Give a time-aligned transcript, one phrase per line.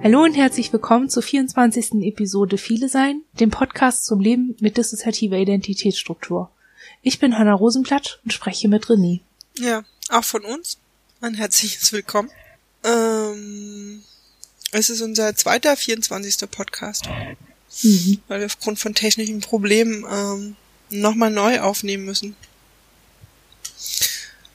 [0.00, 1.94] Hallo und herzlich willkommen zur 24.
[2.02, 6.52] Episode Viele Sein, dem Podcast zum Leben mit dissoziativer Identitätsstruktur.
[7.02, 9.20] Ich bin Hanna Rosenblatt und spreche mit René.
[9.58, 10.78] Ja, auch von uns
[11.20, 12.30] ein herzliches Willkommen.
[12.84, 14.04] Ähm,
[14.70, 16.48] es ist unser zweiter 24.
[16.48, 17.08] Podcast,
[17.82, 18.20] mhm.
[18.28, 20.56] weil wir aufgrund von technischen Problemen ähm,
[20.90, 22.36] nochmal neu aufnehmen müssen.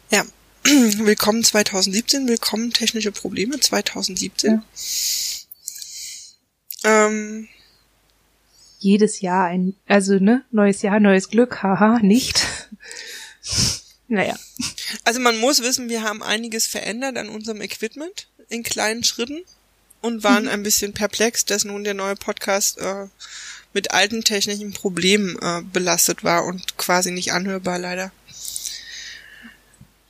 [0.09, 0.23] Ja,
[0.63, 4.51] willkommen 2017, willkommen technische Probleme 2017.
[4.53, 4.63] Ja.
[6.83, 7.47] Ähm,
[8.79, 12.45] Jedes Jahr ein, also ne, neues Jahr, neues Glück, haha, nicht.
[14.09, 14.37] naja.
[15.05, 19.41] Also man muss wissen, wir haben einiges verändert an unserem Equipment in kleinen Schritten
[20.01, 20.49] und waren mhm.
[20.49, 23.07] ein bisschen perplex, dass nun der neue Podcast äh,
[23.71, 28.11] mit alten technischen Problemen äh, belastet war und quasi nicht anhörbar leider.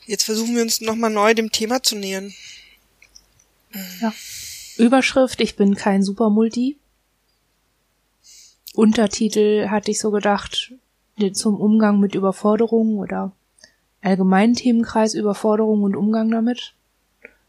[0.07, 2.33] Jetzt versuchen wir uns nochmal neu dem Thema zu nähern.
[4.01, 4.13] Ja.
[4.77, 6.77] Überschrift, ich bin kein Supermulti.
[8.73, 10.73] Untertitel hatte ich so gedacht,
[11.33, 13.31] zum Umgang mit Überforderungen oder
[14.01, 16.73] allgemeinen Themenkreis Überforderung und Umgang damit.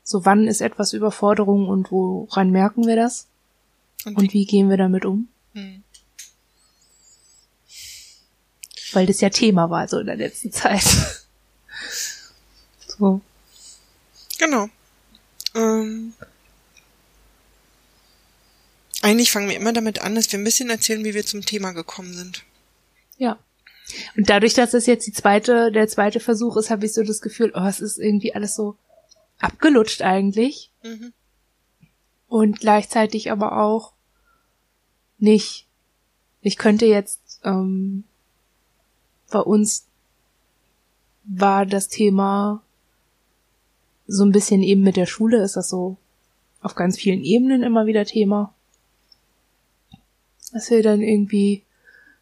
[0.03, 3.27] So wann ist etwas Überforderung und woran merken wir das?
[4.05, 5.29] Und, und wie gehen wir damit um?
[5.55, 5.83] Hm.
[8.93, 10.85] Weil das ja Thema war so in der letzten Zeit.
[12.87, 13.23] so.
[14.39, 14.69] Genau.
[15.55, 16.13] Ähm,
[19.05, 21.73] eigentlich fangen wir immer damit an, dass wir ein bisschen erzählen, wie wir zum Thema
[21.73, 22.43] gekommen sind.
[23.19, 23.39] Ja.
[24.17, 27.21] Und dadurch, dass es jetzt die zweite, der zweite Versuch ist, habe ich so das
[27.21, 28.77] Gefühl, oh, es ist irgendwie alles so
[29.39, 30.71] abgelutscht eigentlich.
[30.83, 31.13] Mhm.
[32.29, 33.93] Und gleichzeitig aber auch
[35.19, 35.67] nicht.
[36.41, 38.05] Ich könnte jetzt, ähm,
[39.31, 39.85] bei uns
[41.25, 42.63] war das Thema
[44.07, 45.99] so ein bisschen eben mit der Schule ist das so
[46.63, 48.55] auf ganz vielen Ebenen immer wieder Thema
[50.55, 51.65] dass wir dann irgendwie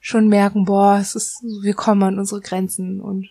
[0.00, 3.28] schon merken, boah, es ist, wir kommen an unsere Grenzen und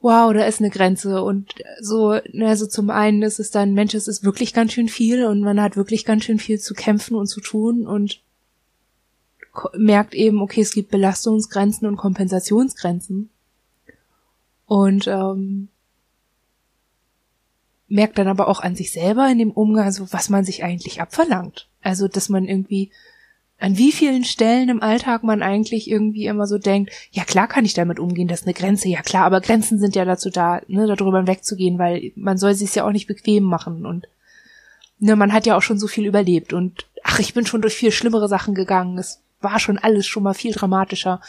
[0.00, 1.22] wow, da ist eine Grenze.
[1.22, 5.24] Und so, also zum einen ist es dann, Mensch, es ist wirklich ganz schön viel
[5.24, 8.20] und man hat wirklich ganz schön viel zu kämpfen und zu tun und
[9.76, 13.30] merkt eben, okay, es gibt Belastungsgrenzen und Kompensationsgrenzen.
[14.66, 15.68] Und ähm,
[17.94, 21.00] merkt dann aber auch an sich selber in dem Umgang, so was man sich eigentlich
[21.00, 21.68] abverlangt.
[21.80, 22.90] Also, dass man irgendwie
[23.58, 27.64] an wie vielen Stellen im Alltag man eigentlich irgendwie immer so denkt, ja klar kann
[27.64, 30.60] ich damit umgehen, das ist eine Grenze, ja klar, aber Grenzen sind ja dazu da,
[30.66, 34.08] ne, darüber wegzugehen, weil man soll sich ja auch nicht bequem machen und
[34.98, 37.74] ne, man hat ja auch schon so viel überlebt und ach, ich bin schon durch
[37.74, 41.20] viel schlimmere Sachen gegangen, es war schon alles schon mal viel dramatischer.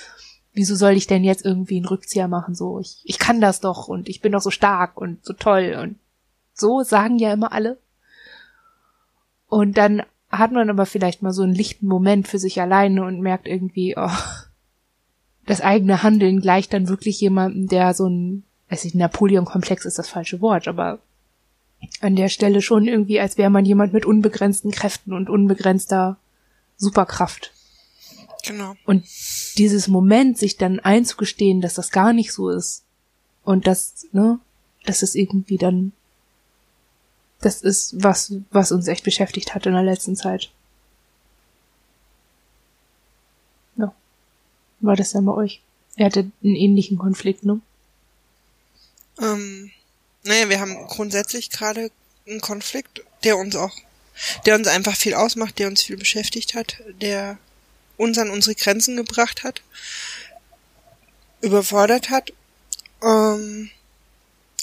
[0.52, 2.56] Wieso soll ich denn jetzt irgendwie einen Rückzieher machen?
[2.56, 5.78] So, ich, ich kann das doch und ich bin doch so stark und so toll
[5.80, 5.98] und
[6.56, 7.78] so sagen ja immer alle.
[9.48, 13.22] Und dann hat man aber vielleicht mal so einen lichten Moment für sich alleine und
[13.22, 14.10] merkt irgendwie, oh,
[15.46, 20.10] das eigene Handeln gleicht dann wirklich jemandem, der so ein, weiß ich, Napoleon-Komplex ist das
[20.10, 21.00] falsche Wort, aber
[22.02, 26.18] an der Stelle schon irgendwie, als wäre man jemand mit unbegrenzten Kräften und unbegrenzter
[26.78, 27.54] Superkraft.
[28.46, 28.76] Genau.
[28.86, 29.06] Und
[29.58, 32.84] dieses Moment, sich dann einzugestehen, dass das gar nicht so ist
[33.44, 34.40] und dass, ne,
[34.86, 35.94] dass es irgendwie dann
[37.46, 40.50] das ist was, was uns echt beschäftigt hat in der letzten Zeit.
[43.78, 43.94] Ja.
[44.80, 45.62] War das dann bei euch?
[45.96, 47.62] Er hatte einen ähnlichen Konflikt, ne?
[49.22, 49.72] Ähm,
[50.24, 51.92] naja, wir haben grundsätzlich gerade
[52.28, 53.76] einen Konflikt, der uns auch,
[54.48, 57.38] der uns einfach viel ausmacht, der uns viel beschäftigt hat, der
[57.96, 59.62] uns an unsere Grenzen gebracht hat,
[61.42, 62.34] überfordert hat.
[63.04, 63.70] Ähm,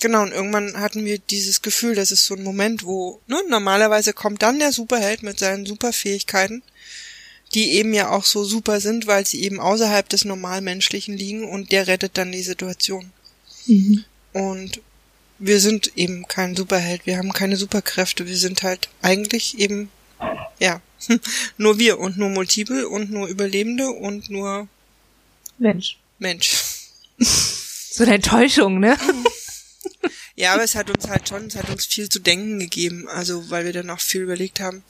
[0.02, 4.12] Genau, und irgendwann hatten wir dieses Gefühl, das ist so ein Moment, wo, ne, normalerweise
[4.12, 6.64] kommt dann der Superheld mit seinen Superfähigkeiten,
[7.54, 11.70] die eben ja auch so super sind, weil sie eben außerhalb des Normalmenschlichen liegen und
[11.70, 13.12] der rettet dann die Situation.
[13.66, 14.04] Mhm.
[14.32, 14.81] Und
[15.38, 19.88] wir sind eben kein Superheld, wir haben keine Superkräfte, wir sind halt eigentlich eben,
[20.58, 20.81] ja,
[21.58, 24.66] nur wir und nur Multiple und nur Überlebende und nur
[25.58, 25.96] Mensch.
[26.19, 26.56] Mensch.
[27.94, 28.96] So eine Enttäuschung, ne?
[30.34, 33.50] Ja, aber es hat uns halt schon, es hat uns viel zu denken gegeben, also
[33.50, 34.82] weil wir dann auch viel überlegt haben,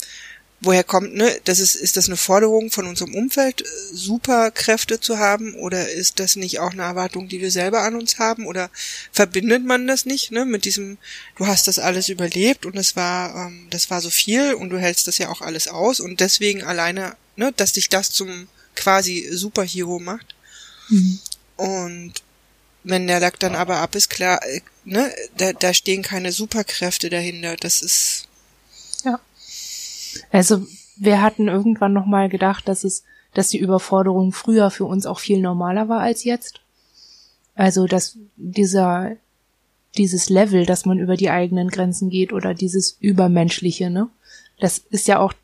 [0.62, 5.54] woher kommt, ne, das ist, ist das eine Forderung von unserem Umfeld, Superkräfte zu haben,
[5.56, 8.70] oder ist das nicht auch eine Erwartung, die wir selber an uns haben, oder
[9.10, 10.98] verbindet man das nicht, ne, mit diesem,
[11.36, 14.78] du hast das alles überlebt und es war, ähm, das war so viel und du
[14.78, 19.28] hältst das ja auch alles aus und deswegen alleine, ne, dass dich das zum quasi
[19.32, 20.34] Superhero macht.
[20.88, 21.18] Mhm.
[21.56, 22.12] Und
[22.84, 27.10] wenn der Lack dann aber ab ist, klar, äh, ne, da, da stehen keine Superkräfte
[27.10, 27.56] dahinter.
[27.56, 28.28] Das ist.
[29.04, 29.20] Ja.
[30.30, 35.06] Also wir hatten irgendwann noch mal gedacht, dass es, dass die Überforderung früher für uns
[35.06, 36.60] auch viel normaler war als jetzt.
[37.54, 39.16] Also dass dieser
[39.96, 44.08] dieses Level, dass man über die eigenen Grenzen geht oder dieses übermenschliche, ne?
[44.58, 45.34] Das ist ja auch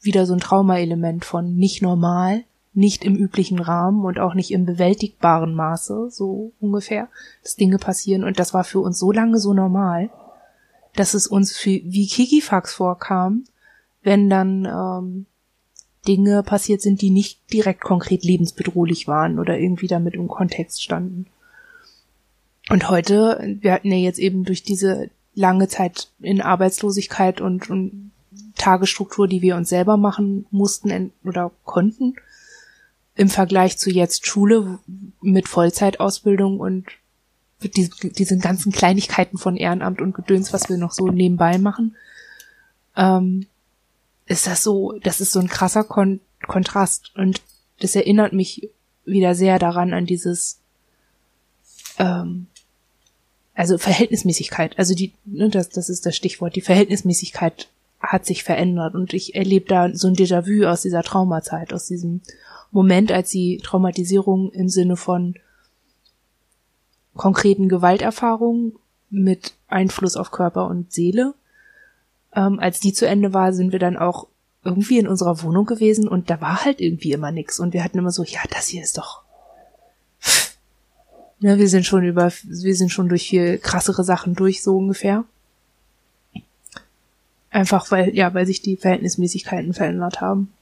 [0.00, 2.44] wieder so ein Traumaelement von nicht normal,
[2.76, 7.08] nicht im üblichen Rahmen und auch nicht im bewältigbaren Maße, so ungefähr,
[7.42, 8.22] dass Dinge passieren.
[8.22, 10.10] Und das war für uns so lange so normal,
[10.94, 13.44] dass es uns für, wie Kikifax vorkam,
[14.02, 15.26] wenn dann ähm,
[16.06, 21.26] Dinge passiert sind, die nicht direkt konkret lebensbedrohlich waren oder irgendwie damit im Kontext standen.
[22.68, 28.10] Und heute, wir hatten ja jetzt eben durch diese lange Zeit in Arbeitslosigkeit und, und
[28.56, 32.16] Tagesstruktur, die wir uns selber machen mussten oder konnten,
[33.16, 34.78] im Vergleich zu jetzt Schule
[35.22, 36.86] mit Vollzeitausbildung und
[37.60, 41.96] mit diesen, ganzen Kleinigkeiten von Ehrenamt und Gedöns, was wir noch so nebenbei machen,
[42.94, 43.46] ähm,
[44.26, 47.12] ist das so, das ist so ein krasser Kon Kontrast.
[47.16, 47.40] Und
[47.80, 48.68] das erinnert mich
[49.06, 50.58] wieder sehr daran an dieses,
[51.98, 52.46] ähm,
[53.54, 57.68] also Verhältnismäßigkeit, also die, ne, das, das ist das Stichwort, die Verhältnismäßigkeit
[58.00, 62.20] hat sich verändert und ich erlebe da so ein Déjà-vu aus dieser Traumazeit, aus diesem
[62.70, 65.34] Moment, als die Traumatisierung im Sinne von
[67.14, 68.74] konkreten Gewalterfahrungen
[69.10, 71.34] mit Einfluss auf Körper und Seele,
[72.34, 74.26] ähm, als die zu Ende war, sind wir dann auch
[74.64, 77.98] irgendwie in unserer Wohnung gewesen und da war halt irgendwie immer nix und wir hatten
[77.98, 79.22] immer so, ja, das hier ist doch
[81.38, 85.24] Ne, wir sind schon über, wir sind schon durch viel krassere Sachen durch, so ungefähr.
[87.50, 90.52] Einfach weil, ja, weil sich die Verhältnismäßigkeiten verändert haben.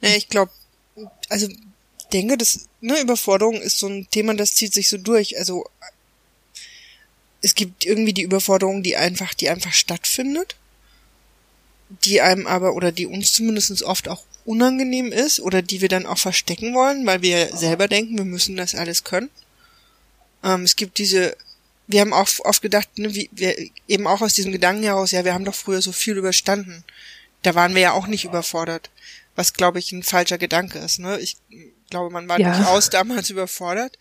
[0.00, 0.52] Naja, ich glaube,
[1.28, 1.48] also
[2.12, 5.38] denke, dass ne, Überforderung ist so ein Thema, das zieht sich so durch.
[5.38, 5.68] Also
[7.42, 10.56] es gibt irgendwie die Überforderung, die einfach, die einfach stattfindet,
[12.04, 16.06] die einem aber oder die uns zumindest oft auch unangenehm ist oder die wir dann
[16.06, 19.30] auch verstecken wollen, weil wir selber denken, wir müssen das alles können.
[20.42, 21.36] Ähm, es gibt diese,
[21.86, 23.56] wir haben auch oft gedacht, ne, wie, wir
[23.88, 26.84] eben auch aus diesem Gedanken heraus, ja, wir haben doch früher so viel überstanden.
[27.42, 28.90] Da waren wir ja auch nicht überfordert,
[29.36, 30.98] was glaube ich ein falscher Gedanke ist.
[30.98, 31.18] Ne?
[31.20, 31.36] Ich
[31.90, 32.56] glaube, man war ja.
[32.56, 33.98] durchaus damals überfordert.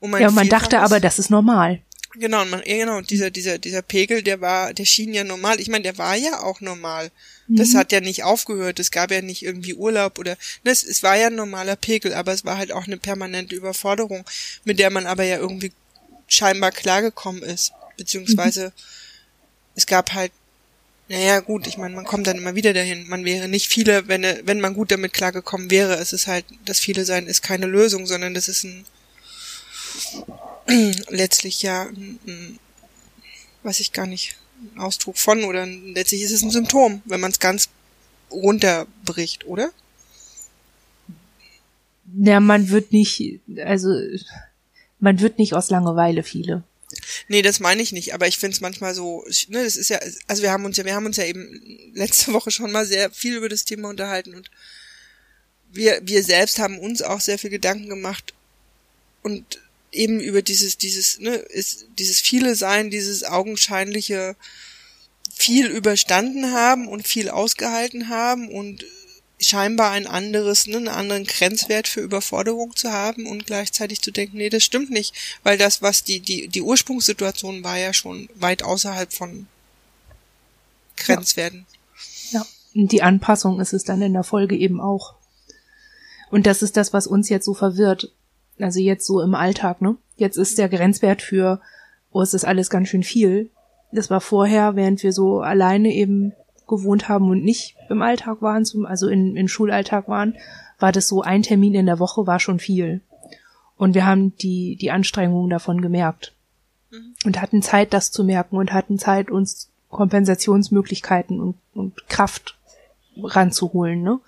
[0.00, 1.82] Und man ja, und man dachte aber, das ist normal.
[2.14, 5.60] Genau, man, ja, genau, dieser, dieser, dieser Pegel, der war, der schien ja normal.
[5.60, 7.10] Ich meine, der war ja auch normal.
[7.48, 7.78] Das mhm.
[7.78, 8.78] hat ja nicht aufgehört.
[8.78, 12.14] Es gab ja nicht irgendwie Urlaub oder, ne, es, es war ja ein normaler Pegel,
[12.14, 14.24] aber es war halt auch eine permanente Überforderung,
[14.64, 15.72] mit der man aber ja irgendwie
[16.28, 17.72] scheinbar klargekommen ist.
[17.96, 18.72] Beziehungsweise, mhm.
[19.74, 20.32] es gab halt,
[21.08, 23.08] naja, gut, ich meine, man kommt dann immer wieder dahin.
[23.08, 25.94] Man wäre nicht viele, wenn, wenn man gut damit klargekommen wäre.
[25.94, 28.84] Es ist halt, das viele sein ist keine Lösung, sondern das ist ein,
[31.08, 32.58] letztlich ja, ein,
[33.62, 34.36] weiß ich gar nicht,
[34.74, 37.70] ein Ausdruck von oder letztlich ist es ein Symptom, wenn man es ganz
[38.30, 39.70] runterbricht, oder?
[42.18, 43.88] Ja, man wird nicht, also
[44.98, 46.64] man wird nicht aus Langeweile viele.
[47.28, 49.98] Nee, das meine ich nicht, aber ich finde es manchmal so, ne, das ist ja,
[50.26, 53.10] also wir haben uns ja, wir haben uns ja eben letzte Woche schon mal sehr
[53.10, 54.50] viel über das Thema unterhalten und
[55.70, 58.34] wir, wir selbst haben uns auch sehr viel Gedanken gemacht
[59.22, 59.60] und
[59.92, 64.36] eben über dieses, dieses, ne, ist, dieses viele Sein, dieses augenscheinliche
[65.34, 68.84] viel überstanden haben und viel ausgehalten haben und
[69.38, 74.38] scheinbar ein anderes, ne, einen anderen Grenzwert für Überforderung zu haben und gleichzeitig zu denken,
[74.38, 78.62] nee, das stimmt nicht, weil das, was die, die, die Ursprungssituation war ja schon weit
[78.62, 79.46] außerhalb von
[80.96, 81.66] Grenzwerten.
[82.30, 82.40] Ja.
[82.40, 82.46] ja.
[82.74, 85.14] Und die Anpassung ist es dann in der Folge eben auch.
[86.30, 88.12] Und das ist das, was uns jetzt so verwirrt
[88.60, 89.96] also jetzt so im Alltag, ne?
[90.16, 91.60] Jetzt ist der Grenzwert für,
[92.10, 93.50] oh, es ist alles ganz schön viel.
[93.92, 96.32] Das war vorher, während wir so alleine eben
[96.68, 100.36] gewohnt haben und nicht im Alltag waren, zum, also in, in Schulalltag waren,
[100.78, 103.00] war das so ein Termin in der Woche war schon viel.
[103.76, 106.34] Und wir haben die, die Anstrengungen davon gemerkt.
[106.90, 107.14] Mhm.
[107.24, 112.56] Und hatten Zeit, das zu merken und hatten Zeit, uns Kompensationsmöglichkeiten und, und Kraft
[113.16, 114.20] ranzuholen, ne?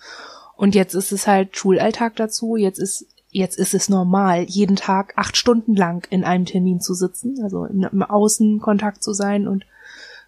[0.57, 5.15] Und jetzt ist es halt Schulalltag dazu, jetzt ist jetzt ist es normal, jeden Tag
[5.17, 9.65] acht Stunden lang in einem Termin zu sitzen, also im Außenkontakt zu sein und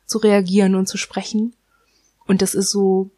[0.06, 1.52] zu reagieren und zu sprechen.
[2.26, 3.10] Und das ist so,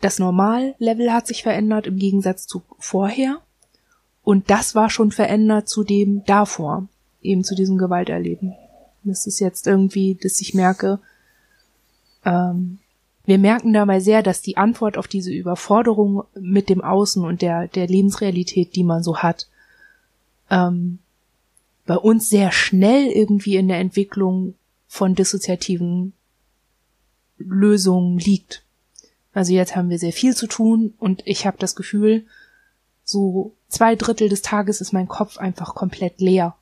[0.00, 3.40] das Normallevel hat sich verändert im Gegensatz zu vorher.
[4.22, 6.88] Und das war schon verändert zu dem davor,
[7.20, 8.54] eben zu diesem Gewalterleben.
[9.02, 11.00] Das ist jetzt irgendwie, dass ich merke,
[12.24, 12.78] ähm,
[13.24, 17.68] wir merken dabei sehr, dass die Antwort auf diese Überforderung mit dem Außen und der,
[17.68, 19.48] der Lebensrealität, die man so hat,
[20.50, 20.98] ähm,
[21.86, 24.54] bei uns sehr schnell irgendwie in der Entwicklung
[24.86, 26.12] von dissoziativen
[27.40, 28.62] Lösung liegt.
[29.32, 32.26] Also jetzt haben wir sehr viel zu tun und ich habe das Gefühl,
[33.04, 36.56] so zwei Drittel des Tages ist mein Kopf einfach komplett leer.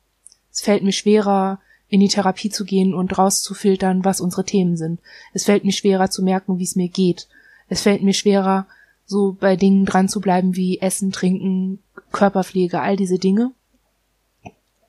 [0.51, 1.59] Es fällt mir schwerer,
[1.89, 4.99] in die Therapie zu gehen und rauszufiltern, was unsere Themen sind.
[5.33, 7.27] Es fällt mir schwerer zu merken, wie es mir geht.
[7.67, 8.67] Es fällt mir schwerer,
[9.05, 11.79] so bei Dingen dran zu bleiben wie Essen, Trinken,
[12.11, 13.51] Körperpflege, all diese Dinge.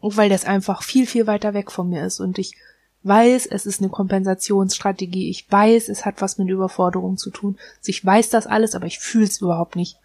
[0.03, 2.55] Weil das einfach viel, viel weiter weg von mir ist und ich
[3.03, 5.31] weiß, es ist eine Kompensationsstrategie.
[5.31, 7.59] Ich weiß, es hat was mit Überforderung zu tun.
[7.79, 9.97] Also ich weiß das alles, aber ich fühle es überhaupt nicht.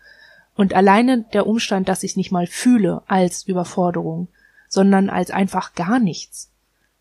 [0.56, 4.30] Und alleine der Umstand, dass ich nicht mal fühle als Überforderung,
[4.70, 6.52] sondern als einfach gar nichts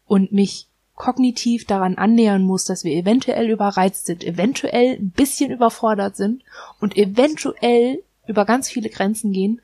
[0.07, 6.17] und mich kognitiv daran annähern muss, dass wir eventuell überreizt sind, eventuell ein bisschen überfordert
[6.17, 6.43] sind
[6.81, 9.61] und eventuell über ganz viele Grenzen gehen,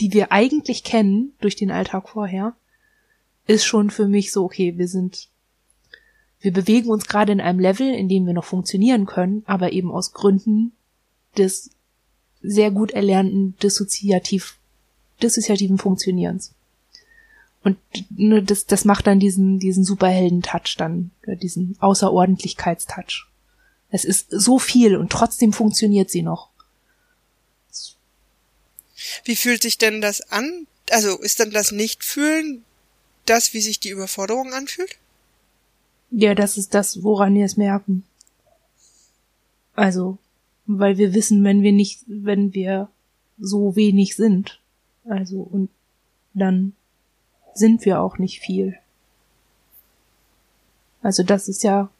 [0.00, 2.54] die wir eigentlich kennen durch den Alltag vorher,
[3.46, 5.28] ist schon für mich so, okay, wir sind
[6.40, 9.90] wir bewegen uns gerade in einem Level, in dem wir noch funktionieren können, aber eben
[9.90, 10.72] aus Gründen
[11.36, 11.70] des
[12.42, 14.56] sehr gut erlernten dissoziativ,
[15.22, 16.52] dissoziativen Funktionierens.
[17.64, 17.76] Und
[18.10, 23.26] ne, das, das macht dann diesen, diesen Superhelden-Touch dann, diesen Außerordentlichkeitstouch.
[23.90, 26.50] Es ist so viel und trotzdem funktioniert sie noch.
[29.24, 30.66] Wie fühlt sich denn das an?
[30.90, 32.64] Also ist dann das Nichtfühlen
[33.26, 34.98] das, wie sich die Überforderung anfühlt?
[36.10, 38.04] Ja, das ist das, woran wir es merken.
[39.74, 40.18] Also,
[40.66, 42.88] weil wir wissen, wenn wir nicht, wenn wir
[43.38, 44.60] so wenig sind.
[45.04, 45.70] Also, und
[46.34, 46.72] dann
[47.54, 48.78] sind wir auch nicht viel.
[51.02, 51.90] Also das ist ja,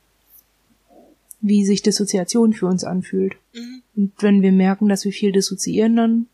[1.40, 3.36] wie sich Dissoziation für uns anfühlt.
[3.52, 3.82] Mhm.
[3.96, 6.26] Und wenn wir merken, dass wir viel dissoziieren, dann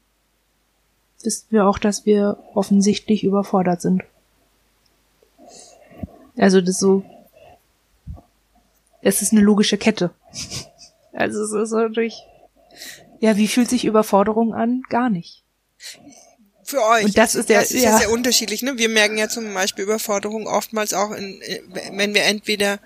[1.22, 4.02] wissen wir auch, dass wir offensichtlich überfordert sind.
[6.36, 7.04] Also das so,
[9.04, 10.10] es ist eine logische Kette.
[11.12, 12.16] Also es ist natürlich,
[13.20, 14.82] ja, wie fühlt sich Überforderung an?
[14.88, 15.44] Gar nicht.
[16.64, 17.04] Für euch.
[17.04, 17.98] Und das ist ja, das ist ja.
[17.98, 18.62] sehr unterschiedlich.
[18.62, 18.78] Ne?
[18.78, 21.40] Wir merken ja zum Beispiel Überforderung oftmals auch, in,
[21.92, 22.80] wenn wir entweder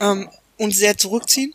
[0.00, 1.52] ähm, uns sehr zurückziehen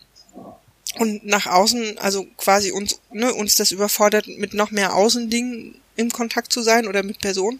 [0.99, 6.11] und nach außen, also quasi uns, ne, uns das überfordert, mit noch mehr Außendingen im
[6.11, 7.59] Kontakt zu sein oder mit Personen.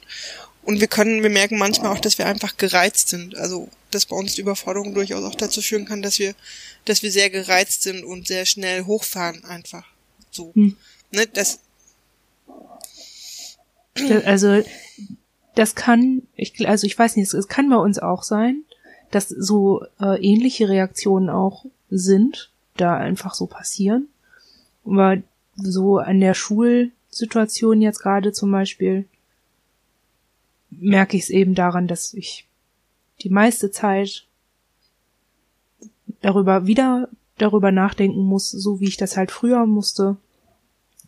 [0.61, 3.35] Und wir können, wir merken manchmal auch, dass wir einfach gereizt sind.
[3.35, 6.35] Also, dass bei uns die Überforderung durchaus auch dazu führen kann, dass wir,
[6.85, 9.85] dass wir sehr gereizt sind und sehr schnell hochfahren einfach.
[10.31, 10.51] So.
[10.55, 10.75] Hm.
[11.11, 11.59] Ne, das,
[14.25, 14.63] also,
[15.55, 18.63] das kann, ich, also ich weiß nicht, es kann bei uns auch sein,
[19.11, 24.07] dass so äh, ähnliche Reaktionen auch sind, da einfach so passieren.
[24.85, 25.17] Aber
[25.55, 29.05] so an der Schulsituation jetzt gerade zum Beispiel,
[30.71, 32.47] merke ich es eben daran, dass ich
[33.23, 34.25] die meiste Zeit
[36.21, 40.17] darüber wieder darüber nachdenken muss, so wie ich das halt früher musste,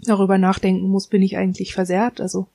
[0.01, 2.47] darüber nachdenken muss, bin ich eigentlich versehrt, also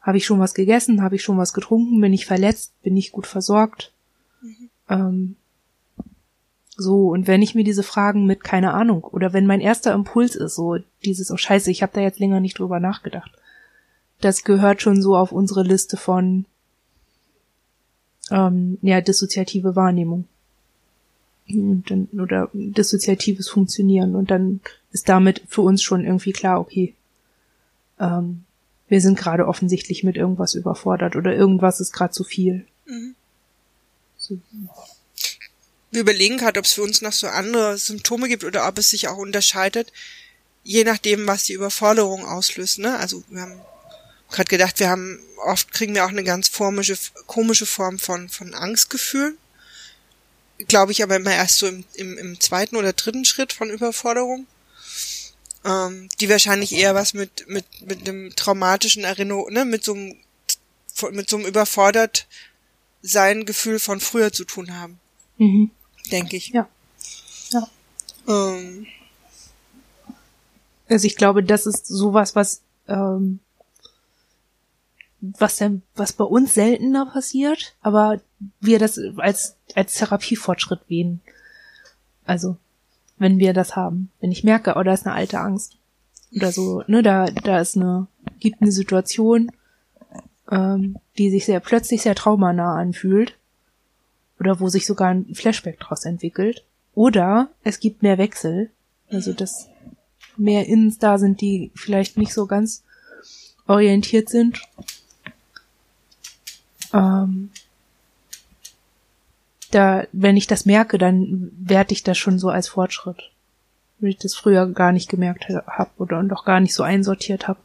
[0.00, 3.12] habe ich schon was gegessen, habe ich schon was getrunken, bin ich verletzt, bin ich
[3.12, 3.92] gut versorgt.
[4.42, 4.70] Mhm.
[4.88, 5.36] Ähm,
[6.76, 10.34] so, und wenn ich mir diese Fragen mit keine Ahnung, oder wenn mein erster Impuls
[10.34, 13.30] ist, so dieses, oh scheiße, ich habe da jetzt länger nicht drüber nachgedacht
[14.20, 16.44] das gehört schon so auf unsere Liste von
[18.30, 20.26] ähm, ja, dissoziative Wahrnehmung.
[21.48, 24.14] Dann, oder dissoziatives Funktionieren.
[24.14, 24.60] Und dann
[24.92, 26.94] ist damit für uns schon irgendwie klar, okay,
[27.98, 28.44] ähm,
[28.88, 32.66] wir sind gerade offensichtlich mit irgendwas überfordert oder irgendwas ist gerade zu viel.
[32.86, 33.14] Mhm.
[34.16, 34.38] So.
[35.90, 38.90] Wir überlegen gerade, ob es für uns noch so andere Symptome gibt oder ob es
[38.90, 39.92] sich auch unterscheidet,
[40.62, 42.78] je nachdem, was die Überforderung auslöst.
[42.78, 42.96] Ne?
[42.96, 43.60] Also wir haben
[44.30, 46.96] gerade gedacht, wir haben oft kriegen wir auch eine ganz formische,
[47.26, 49.36] komische Form von von Angstgefühl.
[50.68, 54.46] Glaube ich aber immer erst so im, im, im zweiten oder dritten Schritt von Überforderung.
[55.64, 60.16] Ähm, die wahrscheinlich eher was mit mit mit einem traumatischen Erinnerung, ne, mit so einem
[61.12, 62.26] mit so einem überfordert
[63.02, 65.00] sein Gefühl von früher zu tun haben.
[65.38, 65.70] Mhm.
[66.10, 66.48] Denke ich.
[66.48, 66.68] Ja.
[67.50, 67.68] Ja.
[68.28, 68.86] Ähm.
[70.88, 73.38] Also ich glaube, das ist sowas, was ähm,
[75.20, 78.20] was denn, was bei uns seltener passiert, aber
[78.60, 81.20] wir das als, als Therapiefortschritt wählen.
[82.24, 82.56] Also,
[83.18, 84.10] wenn wir das haben.
[84.20, 85.76] Wenn ich merke, oh, da ist eine alte Angst.
[86.34, 88.06] Oder so, ne, da, da ist eine,
[88.38, 89.52] gibt eine Situation,
[90.50, 93.36] ähm, die sich sehr plötzlich sehr traumanah anfühlt.
[94.38, 96.64] Oder wo sich sogar ein Flashback draus entwickelt.
[96.94, 98.70] Oder es gibt mehr Wechsel.
[99.10, 99.68] Also, dass
[100.36, 102.84] mehr Innens da sind, die vielleicht nicht so ganz
[103.66, 104.62] orientiert sind
[106.92, 107.50] ähm,
[109.70, 113.30] da, wenn ich das merke, dann werte ich das schon so als Fortschritt.
[113.98, 117.60] Wenn ich das früher gar nicht gemerkt habe oder auch gar nicht so einsortiert habe.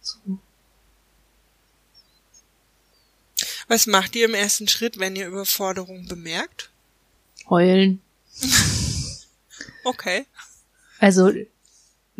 [0.00, 0.18] So.
[3.68, 6.70] Was macht ihr im ersten Schritt, wenn ihr Überforderung bemerkt?
[7.48, 8.02] Heulen.
[9.84, 10.26] okay.
[10.98, 11.32] Also,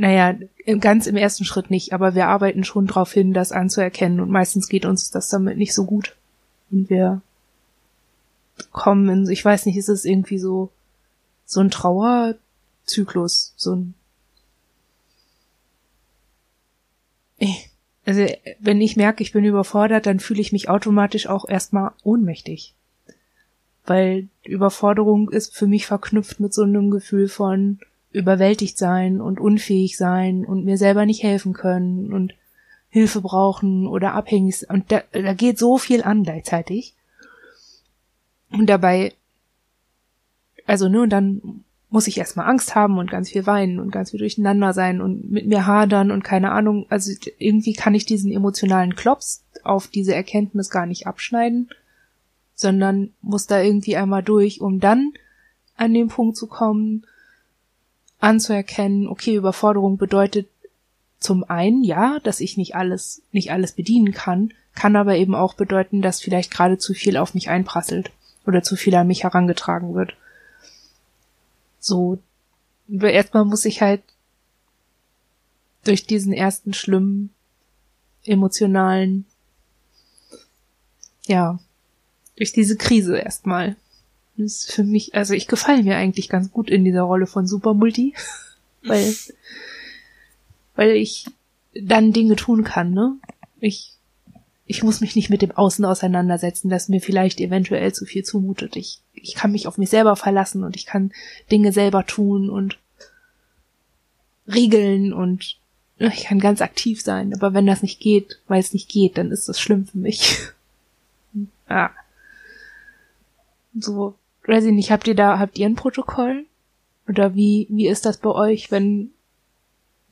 [0.03, 0.35] naja,
[0.81, 4.69] ganz im ersten Schritt nicht, aber wir arbeiten schon darauf hin, das anzuerkennen und meistens
[4.69, 6.17] geht uns das damit nicht so gut.
[6.73, 7.23] Und wir
[8.73, 10.71] kommen in, ich weiß nicht, ist es irgendwie so,
[11.45, 13.95] so ein Trauerzyklus, so ein,
[18.05, 18.27] also,
[18.59, 22.75] wenn ich merke, ich bin überfordert, dann fühle ich mich automatisch auch erstmal ohnmächtig.
[23.87, 27.79] Weil Überforderung ist für mich verknüpft mit so einem Gefühl von
[28.13, 32.35] überwältigt sein und unfähig sein und mir selber nicht helfen können und
[32.89, 34.69] Hilfe brauchen oder abhängig.
[34.69, 36.95] Und da, da geht so viel an gleichzeitig.
[38.51, 39.15] Und dabei,
[40.67, 44.11] also, ne, und dann muss ich erstmal Angst haben und ganz viel weinen und ganz
[44.11, 46.87] viel durcheinander sein und mit mir hadern und keine Ahnung.
[46.89, 51.69] Also irgendwie kann ich diesen emotionalen Klops auf diese Erkenntnis gar nicht abschneiden,
[52.55, 55.13] sondern muss da irgendwie einmal durch, um dann
[55.77, 57.07] an den Punkt zu kommen,
[58.23, 60.49] anzuerkennen, okay, Überforderung bedeutet
[61.19, 65.55] zum einen ja, dass ich nicht alles, nicht alles bedienen kann, kann aber eben auch
[65.55, 68.11] bedeuten, dass vielleicht gerade zu viel auf mich einprasselt
[68.47, 70.17] oder zu viel an mich herangetragen wird.
[71.79, 72.19] So,
[72.89, 74.03] erstmal muss ich halt
[75.85, 77.31] durch diesen ersten schlimmen
[78.25, 79.27] emotionalen,
[81.27, 81.59] ja,
[82.37, 83.77] durch diese Krise erstmal.
[84.37, 88.15] Ist für mich, also ich gefalle mir eigentlich ganz gut in dieser Rolle von Supermulti,
[88.83, 89.15] weil,
[90.75, 91.27] weil ich
[91.75, 93.17] dann Dinge tun kann, ne?
[93.61, 93.93] Ich
[94.73, 98.77] ich muss mich nicht mit dem Außen auseinandersetzen, das mir vielleicht eventuell zu viel zumutet.
[98.77, 101.13] Ich, ich kann mich auf mich selber verlassen und ich kann
[101.51, 102.79] Dinge selber tun und
[104.47, 105.59] regeln und
[105.99, 107.35] ich kann ganz aktiv sein.
[107.35, 110.39] Aber wenn das nicht geht, weil es nicht geht, dann ist das schlimm für mich.
[111.69, 111.91] ah.
[113.79, 114.15] So,
[114.47, 116.47] weiß ich nicht, habt ihr da, habt ihr ein Protokoll?
[117.09, 119.11] Oder wie, wie ist das bei euch, wenn,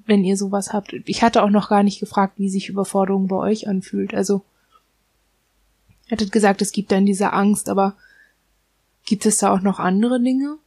[0.07, 0.93] wenn ihr sowas habt?
[1.05, 4.15] Ich hatte auch noch gar nicht gefragt, wie sich Überforderung bei euch anfühlt.
[4.15, 4.43] Also,
[6.07, 7.97] ihr hattet gesagt, es gibt dann diese Angst, aber
[9.05, 10.59] gibt es da auch noch andere Dinge?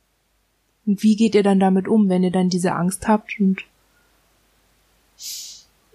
[0.86, 3.64] Und wie geht ihr dann damit um, wenn ihr dann diese Angst habt und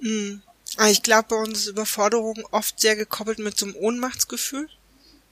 [0.00, 0.42] hm.
[0.76, 4.68] Ah, ich glaube, bei uns ist Überforderung oft sehr gekoppelt mit so einem Ohnmachtsgefühl,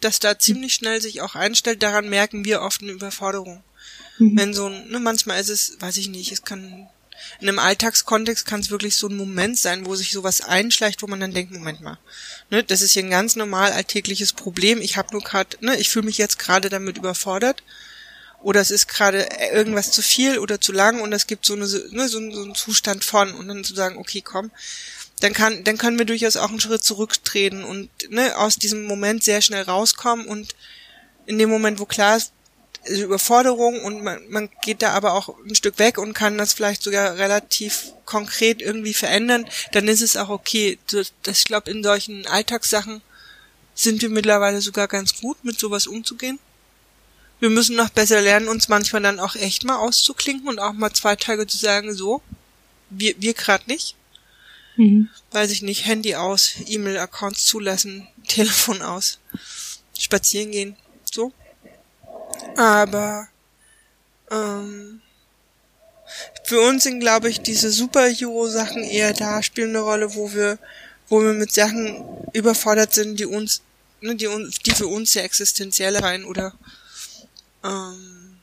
[0.00, 1.82] das da ziemlich schnell sich auch einstellt.
[1.82, 3.62] Daran merken wir oft eine Überforderung.
[4.18, 4.38] Mhm.
[4.38, 6.88] Wenn so ein, ne, manchmal ist es, weiß ich nicht, es kann
[7.40, 11.06] in einem Alltagskontext kann es wirklich so ein Moment sein, wo sich sowas einschleicht, wo
[11.06, 11.98] man dann denkt, Moment mal,
[12.50, 14.80] ne, das ist hier ein ganz normal alltägliches Problem.
[14.80, 17.62] Ich habe nur gerade, ne, ich fühle mich jetzt gerade damit überfordert.
[18.42, 21.64] Oder es ist gerade irgendwas zu viel oder zu lang und es gibt so, eine,
[21.64, 24.50] ne, so, so einen Zustand von und dann zu sagen, okay, komm,
[25.20, 29.24] dann kann, dann können wir durchaus auch einen Schritt zurücktreten und ne, aus diesem Moment
[29.24, 30.54] sehr schnell rauskommen und
[31.26, 32.32] in dem Moment, wo klar ist,
[32.88, 36.82] Überforderung und man, man geht da aber auch ein Stück weg und kann das vielleicht
[36.82, 40.78] sogar relativ konkret irgendwie verändern, dann ist es auch okay.
[40.90, 43.02] Das, ich glaube, in solchen Alltagssachen
[43.74, 46.38] sind wir mittlerweile sogar ganz gut, mit sowas umzugehen.
[47.40, 50.92] Wir müssen noch besser lernen, uns manchmal dann auch echt mal auszuklinken und auch mal
[50.92, 52.22] zwei Tage zu sagen, so,
[52.88, 53.95] wir, wir gerade nicht.
[54.76, 55.08] Mhm.
[55.30, 59.18] Weiß ich nicht, Handy aus, E-Mail-Accounts zulassen, Telefon aus,
[59.98, 60.76] spazieren gehen,
[61.10, 61.32] so.
[62.56, 63.28] Aber
[64.30, 65.00] ähm,
[66.44, 70.58] für uns sind, glaube ich, diese Superhero-Sachen eher da, spielen eine Rolle, wo wir,
[71.08, 73.62] wo wir mit Sachen überfordert sind, die uns,
[74.00, 76.52] ne, die uns, die für uns sehr existenziell sein oder
[77.64, 78.38] ähm,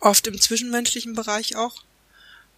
[0.00, 1.82] oft im zwischenmenschlichen Bereich auch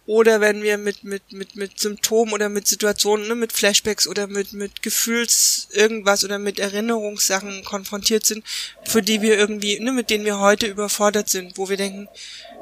[0.05, 4.27] oder wenn wir mit mit mit mit Symptomen oder mit Situationen, ne, mit Flashbacks oder
[4.27, 8.43] mit mit Gefühls irgendwas oder mit Erinnerungssachen konfrontiert sind,
[8.83, 12.09] für die wir irgendwie, ne, mit denen wir heute überfordert sind, wo wir denken,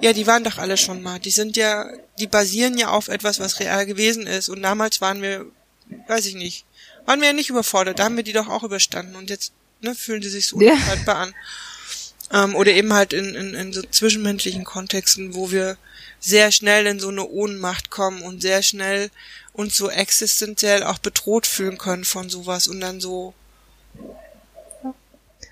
[0.02, 3.40] ja, die waren doch alle schon mal, die sind ja, die basieren ja auf etwas,
[3.40, 5.46] was real gewesen ist und damals waren wir,
[6.08, 6.66] weiß ich nicht,
[7.06, 9.52] waren wir ja nicht überfordert, da haben wir die doch auch überstanden und jetzt
[9.82, 10.74] ne, fühlen die sich so ja.
[10.74, 11.36] unhaltbar an.
[12.34, 15.78] Ähm, oder eben halt in, in, in so zwischenmenschlichen Kontexten, wo wir
[16.22, 19.10] sehr schnell in so eine Ohnmacht kommen und sehr schnell
[19.54, 23.34] uns so existenziell auch bedroht fühlen können von sowas und dann so.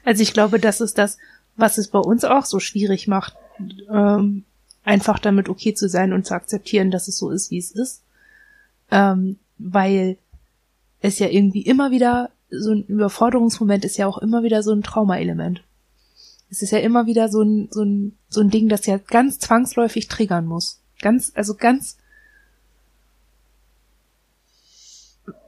[0.05, 1.17] Also ich glaube, das ist das,
[1.58, 3.36] was es bei uns auch so schwierig macht,
[3.91, 4.45] ähm,
[4.84, 8.01] einfach damit okay zu sein und zu akzeptieren, dass es so ist, wie es ist.
[8.91, 10.17] Ähm, weil
[11.01, 14.84] es ja irgendwie immer wieder, so ein Überforderungsmoment ist ja auch immer wieder so ein
[14.84, 15.62] Traumaelement.
[16.50, 19.40] Es ist ja immer wieder so ein, so ein, so ein Ding, das ja ganz
[19.40, 20.82] zwangsläufig triggern muss.
[21.02, 21.98] Ganz, also ganz,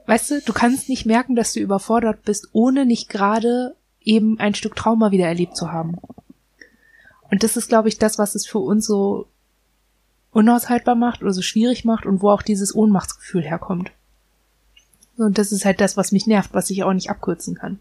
[0.06, 4.56] weißt du, du kannst nicht merken, dass du überfordert bist, ohne nicht gerade eben ein
[4.56, 5.98] Stück Trauma wieder erlebt zu haben.
[7.30, 9.28] Und das ist, glaube ich, das, was es für uns so
[10.32, 13.92] unaushaltbar macht oder so schwierig macht und wo auch dieses Ohnmachtsgefühl herkommt.
[15.18, 17.80] Und das ist halt das, was mich nervt, was ich auch nicht abkürzen kann.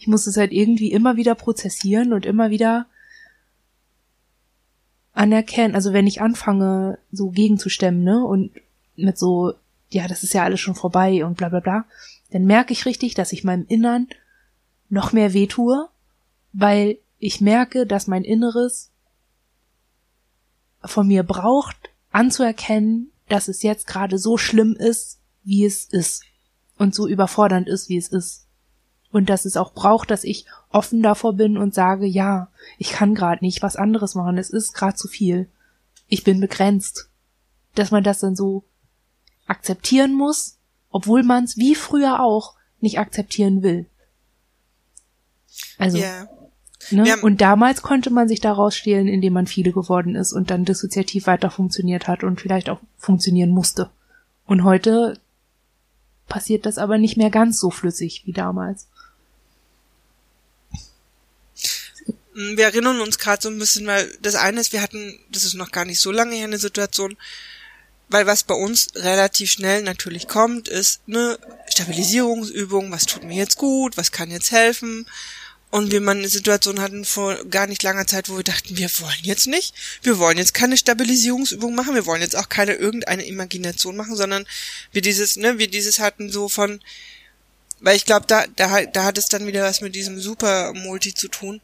[0.00, 2.86] Ich muss es halt irgendwie immer wieder prozessieren und immer wieder
[5.12, 5.74] anerkennen.
[5.74, 8.50] Also wenn ich anfange, so gegenzustemmen, ne, und
[8.96, 9.52] mit so,
[9.90, 11.84] ja, das ist ja alles schon vorbei und bla bla bla,
[12.30, 14.08] dann merke ich richtig, dass ich meinem Innern
[14.88, 15.90] noch mehr wehtue,
[16.54, 18.90] weil ich merke, dass mein Inneres
[20.82, 21.76] von mir braucht,
[22.10, 26.24] anzuerkennen, dass es jetzt gerade so schlimm ist, wie es ist
[26.78, 28.46] und so überfordernd ist, wie es ist.
[29.12, 33.14] Und dass es auch braucht, dass ich offen davor bin und sage, ja, ich kann
[33.14, 35.48] gerade nicht was anderes machen, es ist gerade zu viel.
[36.06, 37.08] Ich bin begrenzt.
[37.74, 38.64] Dass man das dann so
[39.46, 40.58] akzeptieren muss,
[40.90, 43.86] obwohl man es wie früher auch nicht akzeptieren will.
[45.78, 46.28] Also yeah.
[46.90, 47.16] Ne?
[47.22, 51.26] Und damals konnte man sich daraus stehlen, indem man viele geworden ist und dann dissoziativ
[51.26, 53.90] weiter funktioniert hat und vielleicht auch funktionieren musste.
[54.46, 55.20] Und heute
[56.26, 58.88] passiert das aber nicht mehr ganz so flüssig wie damals.
[62.56, 65.54] Wir erinnern uns gerade so ein bisschen, weil das eine ist, wir hatten, das ist
[65.54, 67.16] noch gar nicht so lange her eine Situation,
[68.08, 71.38] weil was bei uns relativ schnell natürlich kommt, ist eine
[71.70, 75.06] Stabilisierungsübung, was tut mir jetzt gut, was kann jetzt helfen,
[75.70, 78.90] und wir mal eine Situation hatten vor gar nicht langer Zeit, wo wir dachten, wir
[79.00, 83.24] wollen jetzt nicht, wir wollen jetzt keine Stabilisierungsübung machen, wir wollen jetzt auch keine irgendeine
[83.24, 84.46] Imagination machen, sondern
[84.90, 86.80] wir dieses, ne, wir dieses hatten so von,
[87.78, 91.28] weil ich glaube, da, da, da hat es dann wieder was mit diesem Super-Multi zu
[91.28, 91.60] tun.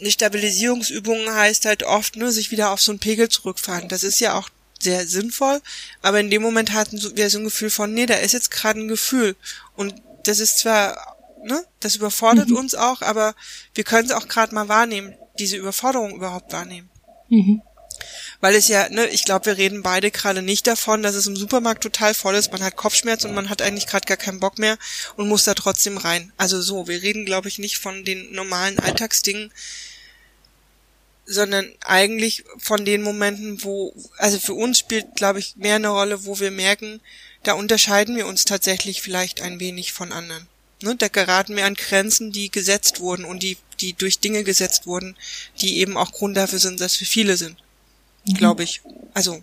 [0.00, 3.88] Eine Stabilisierungsübung heißt halt oft, ne, sich wieder auf so einen Pegel zurückfahren.
[3.88, 4.48] Das ist ja auch
[4.80, 5.60] sehr sinnvoll,
[6.02, 8.78] aber in dem Moment hatten wir so ein Gefühl von, nee, da ist jetzt gerade
[8.78, 9.34] ein Gefühl.
[9.74, 12.56] Und das ist zwar ne, das überfordert mhm.
[12.56, 13.34] uns auch, aber
[13.74, 16.90] wir können es auch gerade mal wahrnehmen, diese Überforderung überhaupt wahrnehmen.
[17.28, 17.62] Mhm.
[18.40, 21.36] Weil es ja, ne, ich glaube, wir reden beide gerade nicht davon, dass es im
[21.36, 24.58] Supermarkt total voll ist, man hat Kopfschmerz und man hat eigentlich gerade gar keinen Bock
[24.58, 24.78] mehr
[25.16, 26.32] und muss da trotzdem rein.
[26.36, 29.52] Also so, wir reden, glaube ich, nicht von den normalen Alltagsdingen,
[31.28, 36.24] sondern eigentlich von den Momenten, wo, also für uns spielt, glaube ich, mehr eine Rolle,
[36.24, 37.00] wo wir merken,
[37.42, 40.46] da unterscheiden wir uns tatsächlich vielleicht ein wenig von anderen.
[40.82, 44.86] Ne, da geraten wir an Grenzen, die gesetzt wurden und die, die durch Dinge gesetzt
[44.86, 45.16] wurden,
[45.60, 47.56] die eben auch Grund dafür sind, dass wir viele sind.
[48.26, 48.34] Mhm.
[48.34, 48.80] Glaube ich.
[49.12, 49.42] Also.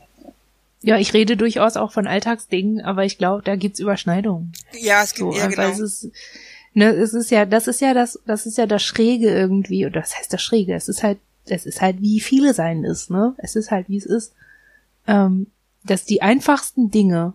[0.82, 4.54] Ja, ich rede durchaus auch von Alltagsdingen, aber ich glaube, da gibt's Überschneidungen.
[4.80, 5.70] Ja, es gibt, so, ja, genau.
[5.70, 6.08] Es ist,
[6.74, 10.02] ne, es ist ja, das ist ja das, das ist ja das Schräge irgendwie, oder
[10.02, 13.36] das heißt das Schräge, es ist halt, es ist halt, wie viele sein ist, ne?
[13.38, 14.34] Es ist halt, wie es ist.
[15.08, 15.48] Ähm,
[15.84, 17.34] dass die einfachsten Dinge,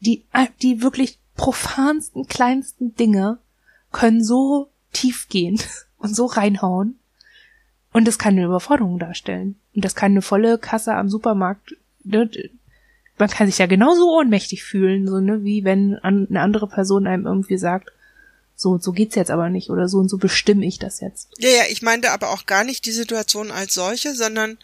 [0.00, 0.24] die,
[0.62, 3.38] die wirklich profansten, kleinsten Dinge
[3.92, 5.58] können so tief gehen
[5.98, 6.98] und so reinhauen.
[7.92, 9.56] Und das kann eine Überforderung darstellen.
[9.74, 11.76] Und das kann eine volle Kasse am Supermarkt.
[12.04, 12.30] Ne,
[13.18, 17.26] man kann sich ja genauso ohnmächtig fühlen, so, ne, wie wenn eine andere Person einem
[17.26, 17.90] irgendwie sagt,
[18.60, 21.28] so und so geht's jetzt aber nicht oder so und so bestimme ich das jetzt.
[21.38, 24.58] Ja, ja, ich meinte aber auch gar nicht die Situation als solche, sondern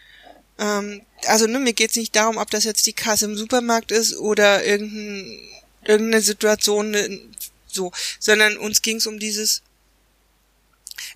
[0.59, 4.19] ähm, also ne, mir geht's nicht darum, ob das jetzt die Kasse im Supermarkt ist
[4.19, 5.39] oder irgendein
[5.83, 7.21] irgendeine Situation äh,
[7.67, 9.63] so, sondern uns ging es um dieses,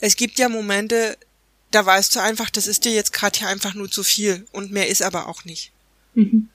[0.00, 1.18] es gibt ja Momente,
[1.72, 4.72] da weißt du einfach, das ist dir jetzt gerade hier einfach nur zu viel und
[4.72, 5.70] mehr ist aber auch nicht.
[6.14, 6.48] Mhm.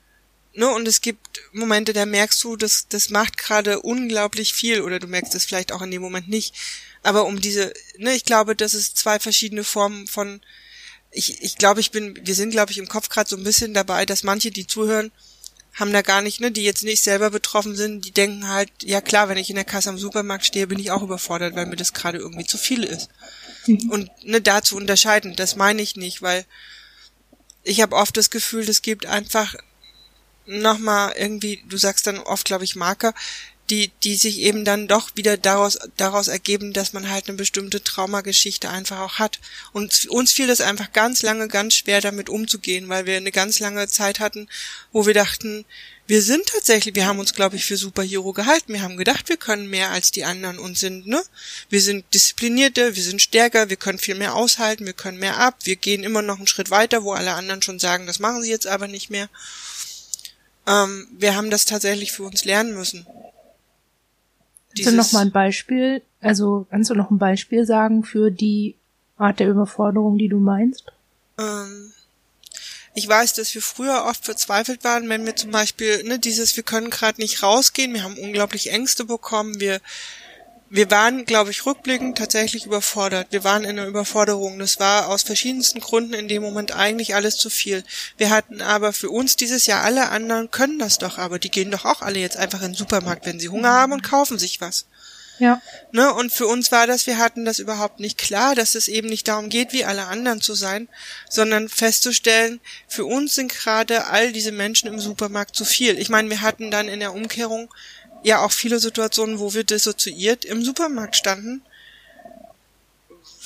[0.56, 4.98] Ne, und es gibt Momente, da merkst du, das, das macht gerade unglaublich viel oder
[4.98, 6.54] du merkst es vielleicht auch in dem Moment nicht.
[7.02, 10.40] Aber um diese, ne, ich glaube, das ist zwei verschiedene Formen von,
[11.10, 13.74] ich, ich glaube, ich bin, wir sind, glaube ich, im Kopf gerade so ein bisschen
[13.74, 15.12] dabei, dass manche, die zuhören,
[15.74, 19.02] haben da gar nicht, ne, die jetzt nicht selber betroffen sind, die denken halt, ja
[19.02, 21.76] klar, wenn ich in der Kasse am Supermarkt stehe, bin ich auch überfordert, weil mir
[21.76, 23.10] das gerade irgendwie zu viel ist.
[23.66, 23.90] Mhm.
[23.90, 26.46] Und ne, da zu unterscheiden, das meine ich nicht, weil
[27.62, 29.54] ich habe oft das Gefühl, das gibt einfach
[30.46, 33.14] nochmal irgendwie, du sagst dann oft, glaube ich, Marker,
[33.70, 37.82] die, die sich eben dann doch wieder daraus, daraus ergeben, dass man halt eine bestimmte
[37.82, 39.40] Traumageschichte einfach auch hat.
[39.72, 43.58] Und uns fiel das einfach ganz lange ganz schwer, damit umzugehen, weil wir eine ganz
[43.58, 44.48] lange Zeit hatten,
[44.92, 45.64] wo wir dachten,
[46.08, 48.72] wir sind tatsächlich, wir haben uns, glaube ich, für Superhero gehalten.
[48.72, 51.20] Wir haben gedacht, wir können mehr als die anderen und sind, ne?
[51.68, 55.56] Wir sind disziplinierter, wir sind stärker, wir können viel mehr aushalten, wir können mehr ab,
[55.64, 58.50] wir gehen immer noch einen Schritt weiter, wo alle anderen schon sagen, das machen sie
[58.50, 59.28] jetzt aber nicht mehr.
[60.66, 63.06] Ähm, wir haben das tatsächlich für uns lernen müssen.
[64.74, 68.74] Kannst du noch mal ein Beispiel, also kannst du noch ein Beispiel sagen für die
[69.16, 70.92] Art der Überforderung, die du meinst?
[71.38, 71.92] Ähm,
[72.94, 76.62] ich weiß, dass wir früher oft verzweifelt waren, wenn wir zum Beispiel, ne, dieses, wir
[76.62, 79.80] können gerade nicht rausgehen, wir haben unglaublich Ängste bekommen, wir
[80.68, 83.28] wir waren, glaube ich, rückblickend tatsächlich überfordert.
[83.30, 84.58] Wir waren in einer Überforderung.
[84.58, 87.84] Das war aus verschiedensten Gründen in dem Moment eigentlich alles zu viel.
[88.16, 91.70] Wir hatten aber für uns dieses Jahr alle anderen können das doch, aber die gehen
[91.70, 94.60] doch auch alle jetzt einfach in den Supermarkt, wenn sie Hunger haben und kaufen sich
[94.60, 94.86] was.
[95.38, 95.60] Ja.
[95.92, 96.12] Ne?
[96.14, 99.28] Und für uns war das, wir hatten das überhaupt nicht klar, dass es eben nicht
[99.28, 100.88] darum geht, wie alle anderen zu sein,
[101.28, 105.98] sondern festzustellen, für uns sind gerade all diese Menschen im Supermarkt zu viel.
[105.98, 107.72] Ich meine, wir hatten dann in der Umkehrung
[108.22, 111.62] ja auch viele Situationen, wo wir dissoziiert im Supermarkt standen.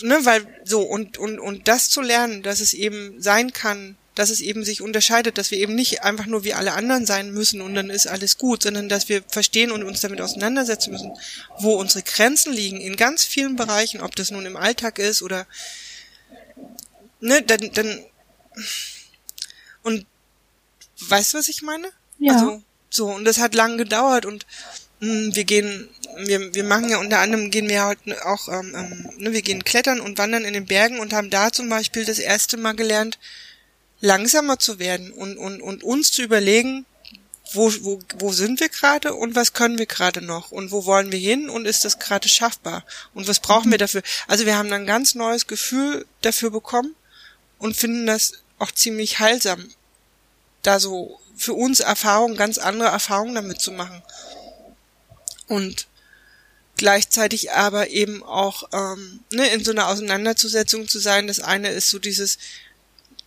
[0.03, 4.31] Ne, weil so und und und das zu lernen, dass es eben sein kann, dass
[4.31, 7.61] es eben sich unterscheidet, dass wir eben nicht einfach nur wie alle anderen sein müssen
[7.61, 11.13] und dann ist alles gut, sondern dass wir verstehen und uns damit auseinandersetzen müssen,
[11.59, 15.47] wo unsere Grenzen liegen in ganz vielen Bereichen, ob das nun im Alltag ist oder
[17.21, 18.05] ne, dann dann
[19.83, 20.07] und
[21.01, 21.89] weißt du, was ich meine?
[22.19, 22.35] Ja.
[22.35, 24.47] Also so, und das hat lang gedauert und
[25.01, 28.75] mh, hm, wir gehen, wir, wir machen ja unter anderem, gehen wir halt auch, ähm,
[28.77, 32.05] ähm, ne, wir gehen klettern und wandern in den Bergen und haben da zum Beispiel
[32.05, 33.19] das erste Mal gelernt,
[34.01, 36.85] langsamer zu werden und, und, und uns zu überlegen,
[37.53, 41.11] wo, wo, wo sind wir gerade und was können wir gerade noch und wo wollen
[41.13, 43.73] wir hin und ist das gerade schaffbar und was brauchen mhm.
[43.73, 44.03] wir dafür?
[44.27, 46.95] Also wir haben ein ganz neues Gefühl dafür bekommen
[47.59, 49.69] und finden das auch ziemlich heilsam,
[50.63, 54.03] da so für uns Erfahrungen, ganz andere Erfahrungen damit zu machen.
[55.47, 55.87] Und
[56.77, 61.27] gleichzeitig aber eben auch ähm, ne, in so einer Auseinanderzusetzung zu sein.
[61.27, 62.39] Das eine ist so dieses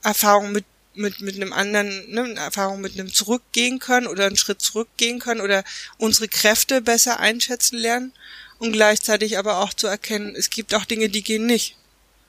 [0.01, 0.65] Erfahrung mit
[0.95, 5.41] mit mit einem anderen, ne, Erfahrung mit einem zurückgehen können oder einen Schritt zurückgehen können
[5.41, 5.63] oder
[5.97, 8.13] unsere Kräfte besser einschätzen lernen
[8.59, 11.77] und gleichzeitig aber auch zu erkennen, es gibt auch Dinge, die gehen nicht.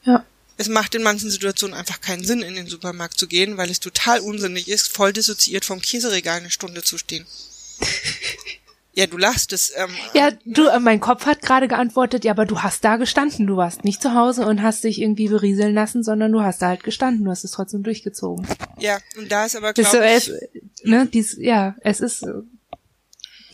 [0.04, 0.24] Ja
[0.56, 3.80] es macht in manchen Situationen einfach keinen Sinn, in den Supermarkt zu gehen, weil es
[3.80, 7.26] total unsinnig ist, voll dissoziiert vom Käseregal eine Stunde zu stehen.
[8.94, 9.72] ja, du lachst es.
[9.76, 13.46] Ähm, ja, du, äh, mein Kopf hat gerade geantwortet, ja, aber du hast da gestanden,
[13.46, 16.68] du warst nicht zu Hause und hast dich irgendwie berieseln lassen, sondern du hast da
[16.68, 18.46] halt gestanden, du hast es trotzdem durchgezogen.
[18.78, 20.30] Ja, und da ist aber glaube so, es,
[20.84, 22.24] ne, dies, ja, es ist,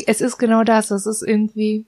[0.07, 1.87] es ist genau das, es ist irgendwie.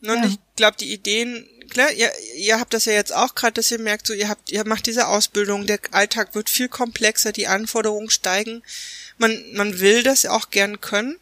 [0.00, 0.26] Und ja.
[0.26, 3.78] ich glaube, die Ideen klar, ihr, ihr habt das ja jetzt auch gerade, dass ihr
[3.78, 8.08] merkt, so ihr habt, ihr macht diese Ausbildung, der Alltag wird viel komplexer, die Anforderungen
[8.08, 8.62] steigen.
[9.18, 11.16] Man, man will das auch gern können,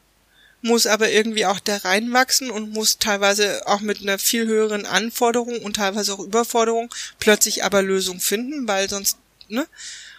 [0.61, 5.59] muss aber irgendwie auch da reinwachsen und muss teilweise auch mit einer viel höheren Anforderung
[5.59, 9.67] und teilweise auch Überforderung plötzlich aber Lösung finden, weil sonst, ne?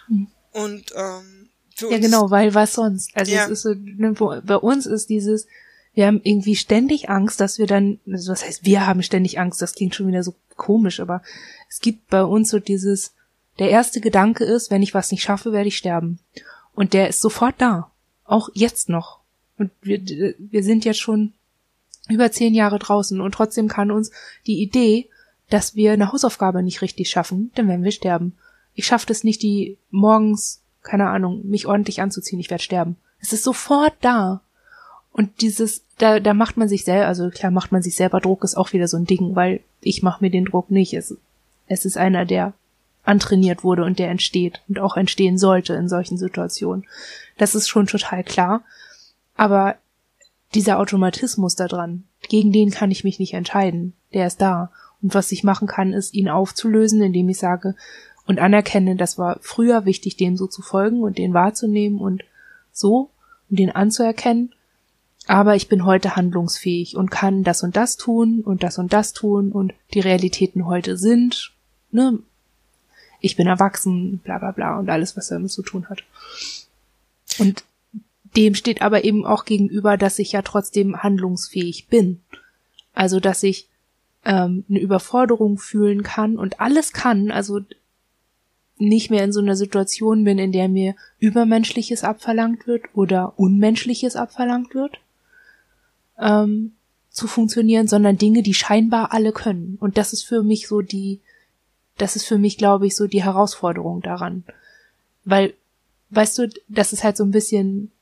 [0.08, 0.26] Mhm.
[0.52, 3.10] Und ähm, für uns, ja genau, weil was sonst?
[3.16, 3.44] Also ja.
[3.44, 5.46] es ist so, ne, bei uns ist dieses,
[5.94, 9.62] wir haben irgendwie ständig Angst, dass wir dann, also was heißt, wir haben ständig Angst,
[9.62, 11.22] das klingt schon wieder so komisch, aber
[11.68, 13.14] es gibt bei uns so dieses,
[13.58, 16.18] der erste Gedanke ist, wenn ich was nicht schaffe, werde ich sterben.
[16.74, 17.90] Und der ist sofort da.
[18.24, 19.20] Auch jetzt noch.
[19.56, 20.00] Und wir,
[20.38, 21.32] wir sind jetzt schon
[22.08, 24.10] über zehn Jahre draußen und trotzdem kann uns
[24.46, 25.08] die Idee,
[25.48, 28.34] dass wir eine Hausaufgabe nicht richtig schaffen, dann werden wir sterben.
[28.74, 32.96] Ich schaffe es nicht, die morgens, keine Ahnung, mich ordentlich anzuziehen, ich werde sterben.
[33.20, 34.42] Es ist sofort da.
[35.14, 38.42] Und dieses, da, da macht man sich selber, also klar macht man sich selber Druck,
[38.42, 40.92] ist auch wieder so ein Ding, weil ich mache mir den Druck nicht.
[40.92, 41.16] Es,
[41.68, 42.52] es ist einer, der
[43.04, 46.84] antrainiert wurde und der entsteht und auch entstehen sollte in solchen Situationen.
[47.38, 48.64] Das ist schon total klar.
[49.36, 49.76] Aber
[50.52, 53.92] dieser Automatismus da dran, gegen den kann ich mich nicht entscheiden.
[54.14, 54.72] Der ist da.
[55.00, 57.76] Und was ich machen kann, ist ihn aufzulösen, indem ich sage
[58.26, 62.24] und anerkenne, das war früher wichtig, dem so zu folgen und den wahrzunehmen und
[62.72, 63.10] so
[63.48, 64.52] und den anzuerkennen
[65.26, 69.12] aber ich bin heute handlungsfähig und kann das und das tun und das und das
[69.12, 71.52] tun und die Realitäten heute sind,
[71.90, 72.18] ne,
[73.20, 76.04] ich bin erwachsen, bla bla bla und alles, was damit zu tun hat.
[77.38, 77.64] Und
[78.36, 82.20] dem steht aber eben auch gegenüber, dass ich ja trotzdem handlungsfähig bin.
[82.92, 83.68] Also, dass ich
[84.24, 87.60] ähm, eine Überforderung fühlen kann und alles kann, also
[88.76, 94.16] nicht mehr in so einer Situation bin, in der mir Übermenschliches abverlangt wird oder Unmenschliches
[94.16, 94.98] abverlangt wird,
[96.18, 96.72] ähm,
[97.10, 99.76] zu funktionieren, sondern Dinge, die scheinbar alle können.
[99.80, 101.20] Und das ist für mich so die,
[101.96, 104.44] das ist für mich, glaube ich, so die Herausforderung daran.
[105.24, 105.54] Weil,
[106.10, 107.92] weißt du, das ist halt so ein bisschen,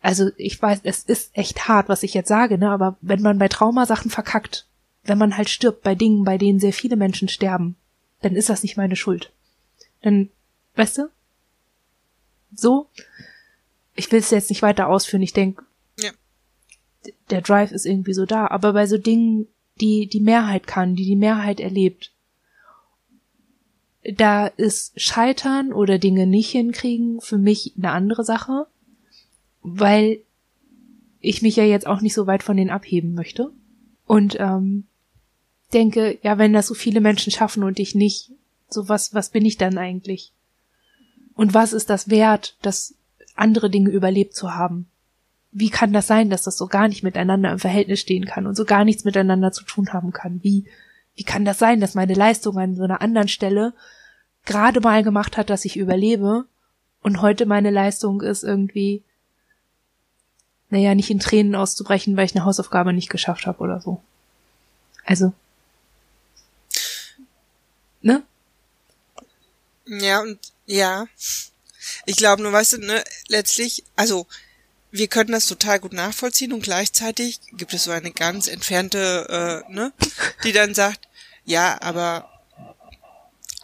[0.00, 3.38] also ich weiß, es ist echt hart, was ich jetzt sage, ne, aber wenn man
[3.38, 4.66] bei Traumasachen verkackt,
[5.04, 7.76] wenn man halt stirbt bei Dingen, bei denen sehr viele Menschen sterben,
[8.22, 9.32] dann ist das nicht meine Schuld.
[10.02, 10.30] Dann,
[10.76, 11.10] weißt du?
[12.54, 12.88] So,
[13.94, 15.22] ich will es jetzt nicht weiter ausführen.
[15.22, 15.64] Ich denke,
[17.30, 18.46] der Drive ist irgendwie so da.
[18.48, 19.46] Aber bei so Dingen,
[19.80, 22.12] die die Mehrheit kann, die die Mehrheit erlebt,
[24.02, 28.66] da ist Scheitern oder Dinge nicht hinkriegen für mich eine andere Sache,
[29.62, 30.20] weil
[31.20, 33.52] ich mich ja jetzt auch nicht so weit von denen abheben möchte.
[34.06, 34.84] Und ähm,
[35.72, 38.32] denke, ja, wenn das so viele Menschen schaffen und ich nicht,
[38.68, 40.32] so was, was bin ich dann eigentlich?
[41.34, 42.94] Und was ist das wert, das
[43.34, 44.88] andere Dinge überlebt zu haben?
[45.52, 48.56] Wie kann das sein, dass das so gar nicht miteinander im Verhältnis stehen kann und
[48.56, 50.40] so gar nichts miteinander zu tun haben kann?
[50.42, 50.64] Wie,
[51.16, 53.72] wie kann das sein, dass meine Leistung an so einer anderen Stelle
[54.44, 56.44] gerade mal gemacht hat, dass ich überlebe
[57.02, 59.02] und heute meine Leistung ist irgendwie,
[60.68, 64.02] naja, nicht in Tränen auszubrechen, weil ich eine Hausaufgabe nicht geschafft habe oder so.
[65.04, 65.32] Also,
[68.02, 68.22] ne?
[69.86, 71.06] Ja, und ja.
[72.06, 74.26] Ich glaube nur, weißt du, ne, letztlich, also
[74.92, 79.72] wir können das total gut nachvollziehen und gleichzeitig gibt es so eine ganz entfernte, äh,
[79.72, 79.92] ne,
[80.44, 81.08] die dann sagt,
[81.44, 82.28] ja, aber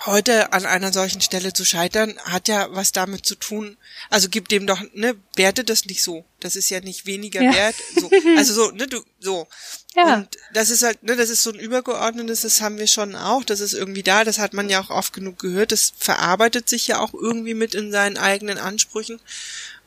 [0.05, 3.77] heute an einer solchen Stelle zu scheitern, hat ja was damit zu tun.
[4.11, 6.25] Also gibt dem doch, ne, werte das nicht so.
[6.41, 7.53] Das ist ja nicht weniger ja.
[7.53, 7.75] wert.
[7.99, 8.11] So.
[8.37, 9.49] Also so, ne, du, so.
[9.97, 10.15] Ja.
[10.15, 13.45] Und das ist halt, ne, das ist so ein übergeordnetes, das haben wir schon auch,
[13.45, 16.87] das ist irgendwie da, das hat man ja auch oft genug gehört, das verarbeitet sich
[16.87, 19.21] ja auch irgendwie mit in seinen eigenen Ansprüchen.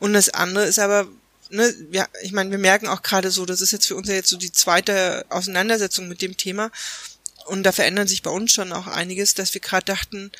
[0.00, 1.06] Und das andere ist aber,
[1.50, 4.14] ne, ja, ich meine, wir merken auch gerade so, das ist jetzt für uns ja
[4.14, 6.70] jetzt so die zweite Auseinandersetzung mit dem Thema.
[7.46, 10.30] Und da verändert sich bei uns schon auch einiges, dass wir gerade dachten,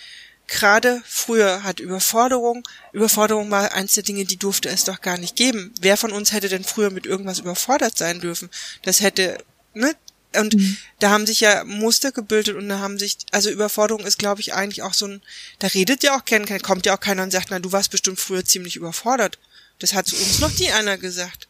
[0.47, 5.37] gerade früher hat Überforderung, Überforderung war eins der Dinge, die durfte es doch gar nicht
[5.37, 5.73] geben.
[5.81, 8.51] Wer von uns hätte denn früher mit irgendwas überfordert sein dürfen?
[8.83, 9.39] Das hätte,
[9.75, 9.95] ne?
[10.37, 10.77] Und mhm.
[11.01, 14.55] da haben sich ja Muster gebildet und da haben sich, also Überforderung ist, glaube ich,
[14.55, 15.23] eigentlich auch so ein,
[15.59, 18.21] da redet ja auch kein, kommt ja auch keiner und sagt, na, du warst bestimmt
[18.21, 19.39] früher ziemlich überfordert.
[19.81, 21.49] Das hat zu uns noch nie einer gesagt.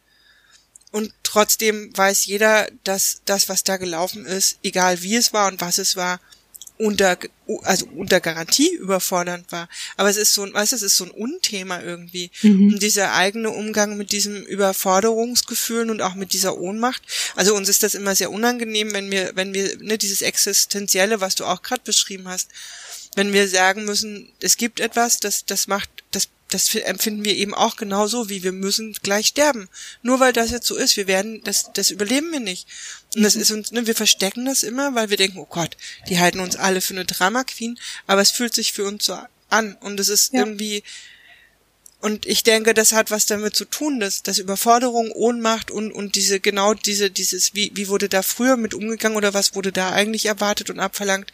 [0.92, 5.60] Und trotzdem weiß jeder, dass das, was da gelaufen ist, egal wie es war und
[5.60, 6.20] was es war,
[6.80, 7.18] unter,
[7.62, 9.68] also unter Garantie überfordernd war.
[9.98, 12.30] Aber es ist so ein, weißt du, es ist so ein Unthema irgendwie.
[12.42, 12.72] Mhm.
[12.72, 17.02] Und dieser eigene Umgang mit diesem Überforderungsgefühlen und auch mit dieser Ohnmacht.
[17.36, 21.34] Also uns ist das immer sehr unangenehm, wenn wir, wenn wir, ne, dieses Existenzielle, was
[21.34, 22.48] du auch gerade beschrieben hast,
[23.14, 27.54] wenn wir sagen müssen, es gibt etwas, das, das macht, das das empfinden wir eben
[27.54, 29.68] auch genauso, wie wir müssen gleich sterben.
[30.02, 32.66] Nur weil das jetzt so ist, wir werden, das, das überleben wir nicht.
[33.14, 33.42] Und das mhm.
[33.42, 35.76] ist uns, ne, wir verstecken das immer, weil wir denken, oh Gott,
[36.08, 39.18] die halten uns alle für eine Drama Queen, aber es fühlt sich für uns so
[39.48, 40.40] an und es ist ja.
[40.40, 40.82] irgendwie,
[42.00, 46.14] und ich denke, das hat was damit zu tun, dass, dass Überforderung, Ohnmacht und, und
[46.14, 49.90] diese, genau diese, dieses, wie, wie wurde da früher mit umgegangen oder was wurde da
[49.90, 51.32] eigentlich erwartet und abverlangt,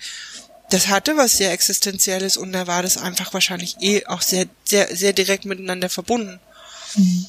[0.71, 4.95] das hatte was sehr Existenzielles und da war das einfach wahrscheinlich eh auch sehr, sehr,
[4.95, 6.41] sehr direkt miteinander verbunden.
[6.97, 7.27] Mhm.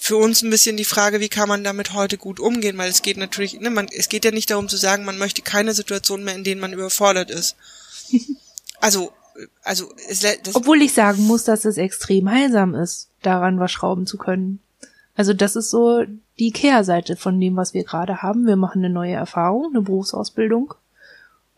[0.00, 3.02] Für uns ein bisschen die Frage, wie kann man damit heute gut umgehen, weil es
[3.02, 6.24] geht natürlich, ne, man, es geht ja nicht darum zu sagen, man möchte keine Situation
[6.24, 7.56] mehr, in denen man überfordert ist.
[8.82, 9.12] Also,
[9.62, 14.06] also, es, das obwohl ich sagen muss, dass es extrem heilsam ist, daran was schrauben
[14.06, 14.58] zu können.
[15.14, 16.02] Also das ist so
[16.38, 18.46] die Kehrseite von dem, was wir gerade haben.
[18.46, 20.72] Wir machen eine neue Erfahrung, eine Berufsausbildung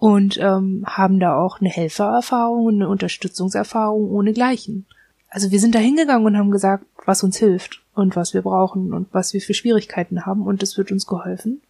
[0.02, 4.84] und ähm, haben da auch eine Helfererfahrung und eine Unterstützungserfahrung ohne Gleichen.
[5.28, 8.94] Also wir sind da hingegangen und haben gesagt, was uns hilft und was wir brauchen
[8.94, 11.62] und was wir für Schwierigkeiten haben und es wird uns geholfen.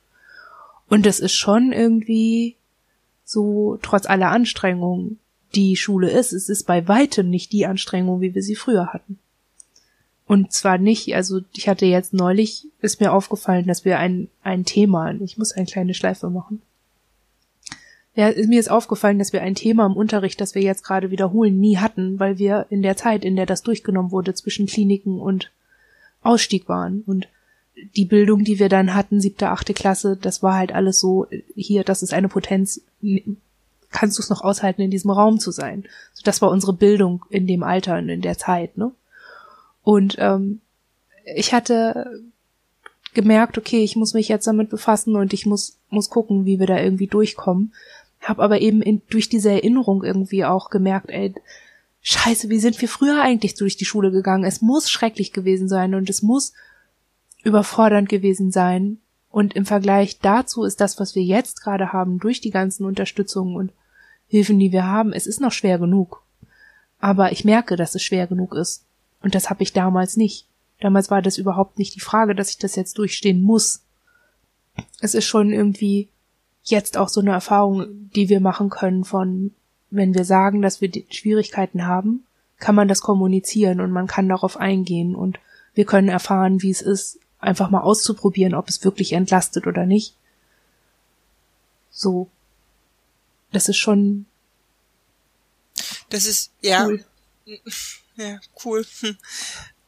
[0.88, 2.56] Und das ist schon irgendwie
[3.22, 5.18] so, trotz aller Anstrengungen,
[5.54, 9.18] die Schule ist, es ist bei weitem nicht die Anstrengung, wie wir sie früher hatten.
[10.26, 14.64] Und zwar nicht, also ich hatte jetzt neulich, ist mir aufgefallen, dass wir ein, ein
[14.64, 16.62] Thema, ich muss eine kleine Schleife machen,
[18.14, 21.58] ja, mir ist aufgefallen, dass wir ein Thema im Unterricht, das wir jetzt gerade wiederholen,
[21.58, 25.50] nie hatten, weil wir in der Zeit, in der das durchgenommen wurde, zwischen Kliniken und
[26.22, 27.02] Ausstieg waren.
[27.06, 27.28] Und
[27.96, 31.84] die Bildung, die wir dann hatten, siebte, achte Klasse, das war halt alles so, hier,
[31.84, 32.82] das ist eine Potenz,
[33.90, 35.84] kannst du es noch aushalten, in diesem Raum zu sein.
[36.24, 38.92] Das war unsere Bildung in dem Alter und in der Zeit, ne?
[39.82, 40.60] Und ähm,
[41.34, 42.22] ich hatte
[43.14, 46.66] gemerkt, okay, ich muss mich jetzt damit befassen und ich muss, muss gucken, wie wir
[46.66, 47.72] da irgendwie durchkommen.
[48.22, 51.34] Hab aber eben in, durch diese Erinnerung irgendwie auch gemerkt, ey,
[52.02, 54.44] scheiße, wie sind wir früher eigentlich durch die Schule gegangen?
[54.44, 56.52] Es muss schrecklich gewesen sein und es muss
[57.42, 58.98] überfordernd gewesen sein.
[59.30, 63.56] Und im Vergleich dazu ist das, was wir jetzt gerade haben, durch die ganzen Unterstützungen
[63.56, 63.72] und
[64.28, 66.22] Hilfen, die wir haben, es ist noch schwer genug.
[67.00, 68.84] Aber ich merke, dass es schwer genug ist.
[69.20, 70.46] Und das habe ich damals nicht.
[70.80, 73.82] Damals war das überhaupt nicht die Frage, dass ich das jetzt durchstehen muss.
[75.00, 76.08] Es ist schon irgendwie
[76.64, 79.52] jetzt auch so eine Erfahrung, die wir machen können von,
[79.90, 82.24] wenn wir sagen, dass wir Schwierigkeiten haben,
[82.58, 85.40] kann man das kommunizieren und man kann darauf eingehen und
[85.74, 90.14] wir können erfahren, wie es ist, einfach mal auszuprobieren, ob es wirklich entlastet oder nicht.
[91.90, 92.28] So.
[93.50, 94.26] Das ist schon
[96.08, 96.86] Das ist, ja.
[96.86, 97.04] Cool.
[98.14, 98.84] Ja, cool.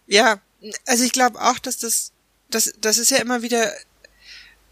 [0.06, 0.40] Ja,
[0.86, 2.12] also ich glaube auch, dass das,
[2.50, 3.72] das, das ist ja immer wieder,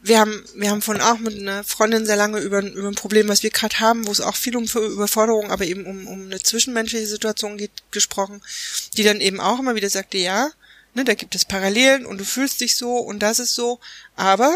[0.05, 3.29] wir haben, wir haben von auch mit einer Freundin sehr lange über, über ein Problem,
[3.29, 6.43] was wir gerade haben, wo es auch viel um Überforderung, aber eben um, um eine
[6.43, 8.43] zwischenmenschliche Situation geht, gesprochen,
[8.97, 10.51] die dann eben auch immer wieder sagte, ja,
[10.95, 13.79] ne, da gibt es Parallelen und du fühlst dich so und das ist so,
[14.17, 14.53] aber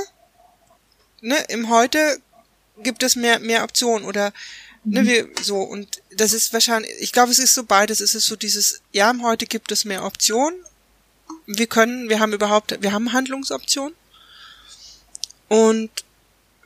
[1.21, 2.21] ne, im Heute
[2.83, 4.33] gibt es mehr, mehr Optionen oder
[4.83, 5.07] ne, mhm.
[5.07, 8.35] wir, so, und das ist wahrscheinlich, ich glaube, es ist so beides, es ist so
[8.35, 10.59] dieses, ja, im Heute gibt es mehr Optionen,
[11.47, 13.95] wir können, wir haben überhaupt, wir haben Handlungsoptionen
[15.49, 15.91] und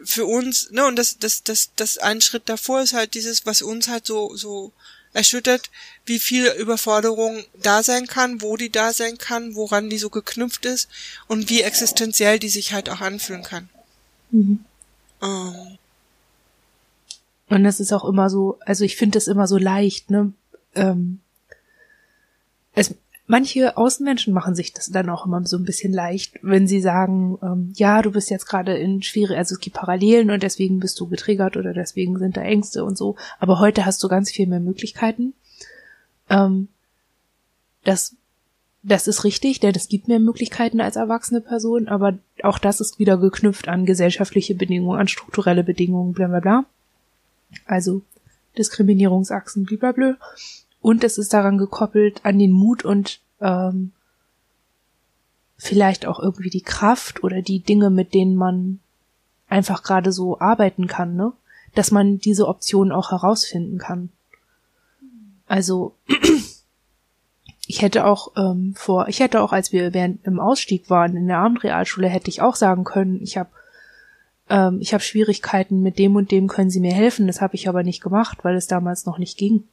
[0.03, 3.63] für uns, ne, und das, das, das, das ein Schritt davor ist halt dieses, was
[3.63, 4.73] uns halt so, so
[5.13, 5.71] erschüttert,
[6.07, 10.65] wie viel Überforderung da sein kann, wo die da sein kann, woran die so geknüpft
[10.67, 10.89] ist
[11.27, 13.69] und wie existenziell die sich halt auch anfühlen kann.
[14.31, 14.65] Mhm.
[15.23, 15.79] Ähm.
[17.49, 20.33] Und das ist auch immer so, also ich finde das immer so leicht, ne?
[20.77, 21.21] Ähm,
[22.75, 22.95] es,
[23.31, 27.39] manche Außenmenschen machen sich das dann auch immer so ein bisschen leicht, wenn sie sagen,
[27.43, 30.99] ähm, ja, du bist jetzt gerade in schwere, also es gibt Parallelen und deswegen bist
[30.99, 33.15] du getriggert oder deswegen sind da Ängste und so.
[33.39, 35.33] Aber heute hast du ganz viel mehr Möglichkeiten.
[36.29, 36.69] Ähm,
[37.85, 38.17] das,
[38.83, 42.99] das ist richtig, denn es gibt mehr Möglichkeiten als erwachsene Person, aber auch das ist
[42.99, 46.65] wieder geknüpft an gesellschaftliche Bedingungen, an strukturelle Bedingungen, bla bla bla.
[47.65, 48.03] Also
[48.59, 50.17] Diskriminierungsachsen, blablabla.
[50.81, 53.93] Und es ist daran gekoppelt an den Mut und ähm,
[55.59, 58.81] vielleicht auch irgendwie die Kraft oder die Dinge, mit denen man
[59.49, 61.33] einfach gerade so arbeiten kann, ne?
[61.75, 64.11] Dass man diese Optionen auch herausfinden kann.
[65.47, 65.95] Also
[67.67, 71.27] ich hätte auch ähm, vor, ich hätte auch, als wir während im Ausstieg waren in
[71.27, 73.51] der Abendrealschule, hätte ich auch sagen können, ich habe
[74.49, 77.27] ähm, ich habe Schwierigkeiten mit dem und dem, können Sie mir helfen?
[77.27, 79.65] Das habe ich aber nicht gemacht, weil es damals noch nicht ging.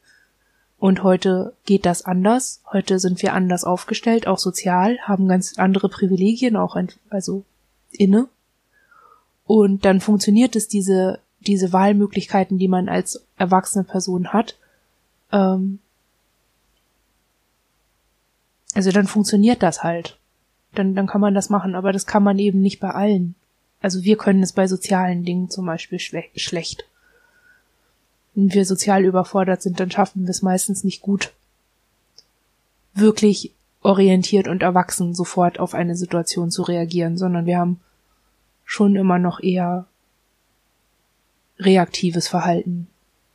[0.80, 2.62] Und heute geht das anders.
[2.72, 6.78] Heute sind wir anders aufgestellt, auch sozial, haben ganz andere Privilegien, auch
[7.10, 7.44] also
[7.92, 8.28] inne.
[9.46, 14.56] Und dann funktioniert es, diese, diese Wahlmöglichkeiten, die man als erwachsene Person hat.
[15.32, 15.80] Ähm,
[18.76, 20.18] also dann funktioniert das halt.
[20.76, 23.34] Dann, dann kann man das machen, aber das kann man eben nicht bei allen.
[23.82, 26.86] Also wir können es bei sozialen Dingen zum Beispiel schlecht
[28.38, 31.34] wenn wir sozial überfordert sind, dann schaffen wir es meistens nicht gut,
[32.94, 37.80] wirklich orientiert und erwachsen sofort auf eine Situation zu reagieren, sondern wir haben
[38.64, 39.88] schon immer noch eher
[41.58, 42.88] reaktives Verhalten,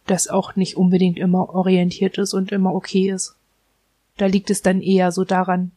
[0.07, 3.35] das auch nicht unbedingt immer orientiert ist und immer okay ist.
[4.19, 5.73] Da liegt es dann eher so daran,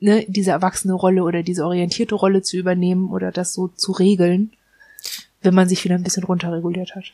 [0.00, 4.50] ne, diese erwachsene Rolle oder diese orientierte Rolle zu übernehmen oder das so zu regeln,
[5.40, 7.12] wenn man sich wieder ein bisschen runterreguliert hat.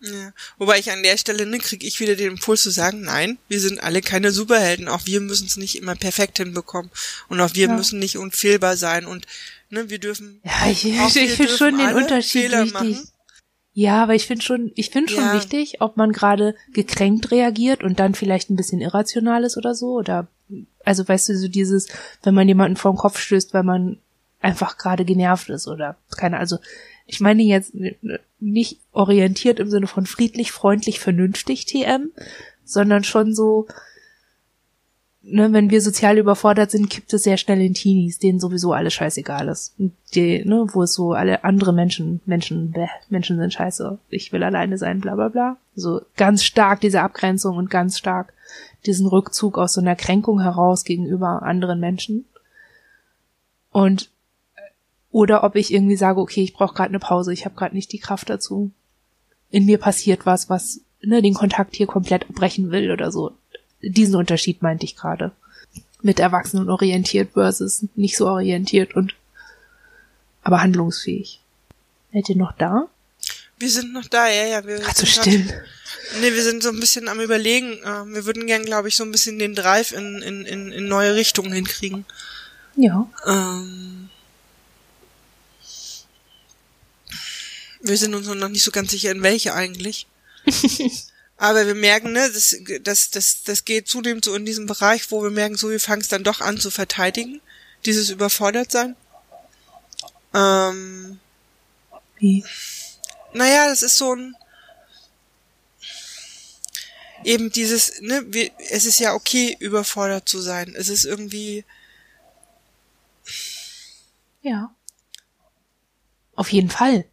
[0.00, 0.32] Ja.
[0.58, 3.60] Wobei ich an der Stelle, ne, kriege ich wieder den Impuls zu sagen, nein, wir
[3.60, 6.90] sind alle keine Superhelden, auch wir müssen es nicht immer perfekt hinbekommen
[7.28, 7.74] und auch wir ja.
[7.74, 9.26] müssen nicht unfehlbar sein und
[9.70, 10.40] ne, wir dürfen.
[10.44, 12.74] Ja, ich, ich, ich finde schon den Unterschied Fehler wichtig.
[12.74, 13.08] Machen.
[13.72, 15.34] Ja, aber ich finde schon, ich finde schon ja.
[15.34, 19.94] wichtig, ob man gerade gekränkt reagiert und dann vielleicht ein bisschen irrational ist oder so
[19.94, 20.28] oder
[20.84, 21.88] also weißt du so dieses,
[22.22, 23.98] wenn man jemanden vor den Kopf stößt, weil man
[24.40, 26.58] einfach gerade genervt ist oder keine, also
[27.08, 27.72] ich meine jetzt
[28.38, 32.10] nicht orientiert im Sinne von friedlich, freundlich, vernünftig TM,
[32.64, 33.66] sondern schon so,
[35.22, 38.92] ne, wenn wir sozial überfordert sind, kippt es sehr schnell in Teenies, denen sowieso alles
[38.92, 39.74] scheißegal ist.
[40.14, 44.42] Die, ne, wo es so alle andere Menschen, Menschen, bäh, Menschen sind scheiße, ich will
[44.42, 45.56] alleine sein, bla bla bla.
[45.74, 48.34] So ganz stark diese Abgrenzung und ganz stark
[48.84, 52.26] diesen Rückzug aus so einer Kränkung heraus gegenüber anderen Menschen.
[53.72, 54.10] Und
[55.10, 57.92] oder ob ich irgendwie sage, okay, ich brauche gerade eine Pause, ich habe gerade nicht
[57.92, 58.70] die Kraft dazu.
[59.50, 63.32] In mir passiert was, was ne, den Kontakt hier komplett abbrechen will oder so.
[63.82, 65.32] Diesen Unterschied meinte ich gerade.
[66.02, 69.14] Mit Erwachsenen orientiert versus nicht so orientiert und
[70.42, 71.40] aber handlungsfähig.
[72.12, 72.88] Seid ihr noch da?
[73.58, 74.66] Wir sind noch da, ja, ja.
[74.66, 75.44] Wir Ach, so still.
[76.20, 77.72] nee, wir sind so ein bisschen am überlegen.
[77.84, 80.88] Äh, wir würden gern, glaube ich, so ein bisschen den Drive in, in, in, in
[80.88, 82.04] neue Richtungen hinkriegen.
[82.76, 83.08] Ja.
[83.26, 84.07] Ähm,
[87.80, 90.06] Wir sind uns noch nicht so ganz sicher, in welche eigentlich.
[91.36, 95.22] Aber wir merken, ne, das, das, das, das geht zunehmend so in diesem Bereich, wo
[95.22, 97.40] wir merken, so wir fangen es dann doch an zu verteidigen,
[97.86, 98.96] dieses Überfordertsein.
[100.34, 101.20] Ähm,
[102.18, 102.44] Wie?
[103.32, 104.36] Naja, das ist so ein
[107.24, 110.74] eben dieses, ne, wir, es ist ja okay, überfordert zu sein.
[110.76, 111.64] Es ist irgendwie.
[114.42, 114.74] Ja.
[116.34, 117.04] Auf jeden Fall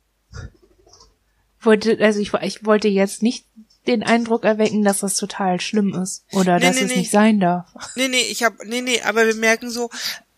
[1.66, 3.46] wollte, also ich, ich wollte jetzt nicht
[3.88, 6.98] den Eindruck erwecken, dass das total schlimm ist oder Nee, dass nee, es nee.
[6.98, 7.68] nicht sein darf.
[7.96, 9.90] Nee, nee, ich hab, nee, nee, aber wir merken so,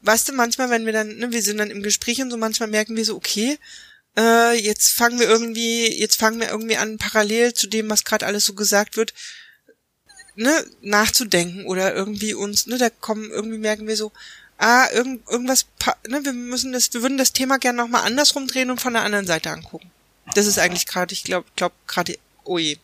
[0.01, 2.69] weißt du, manchmal, wenn wir dann, ne, wir sind dann im Gespräch und so, manchmal
[2.69, 3.57] merken wir so, okay,
[4.17, 8.25] äh, jetzt fangen wir irgendwie, jetzt fangen wir irgendwie an, parallel zu dem, was gerade
[8.25, 9.13] alles so gesagt wird,
[10.35, 10.51] ne,
[10.81, 14.11] nachzudenken oder irgendwie uns, ne, da kommen, irgendwie merken wir so,
[14.57, 18.47] ah, irgend, irgendwas, pa- ne, wir müssen das, wir würden das Thema gerne nochmal andersrum
[18.47, 19.89] drehen und von der anderen Seite angucken.
[20.35, 22.77] Das ist eigentlich gerade, ich glaube, glaub gerade, oh je.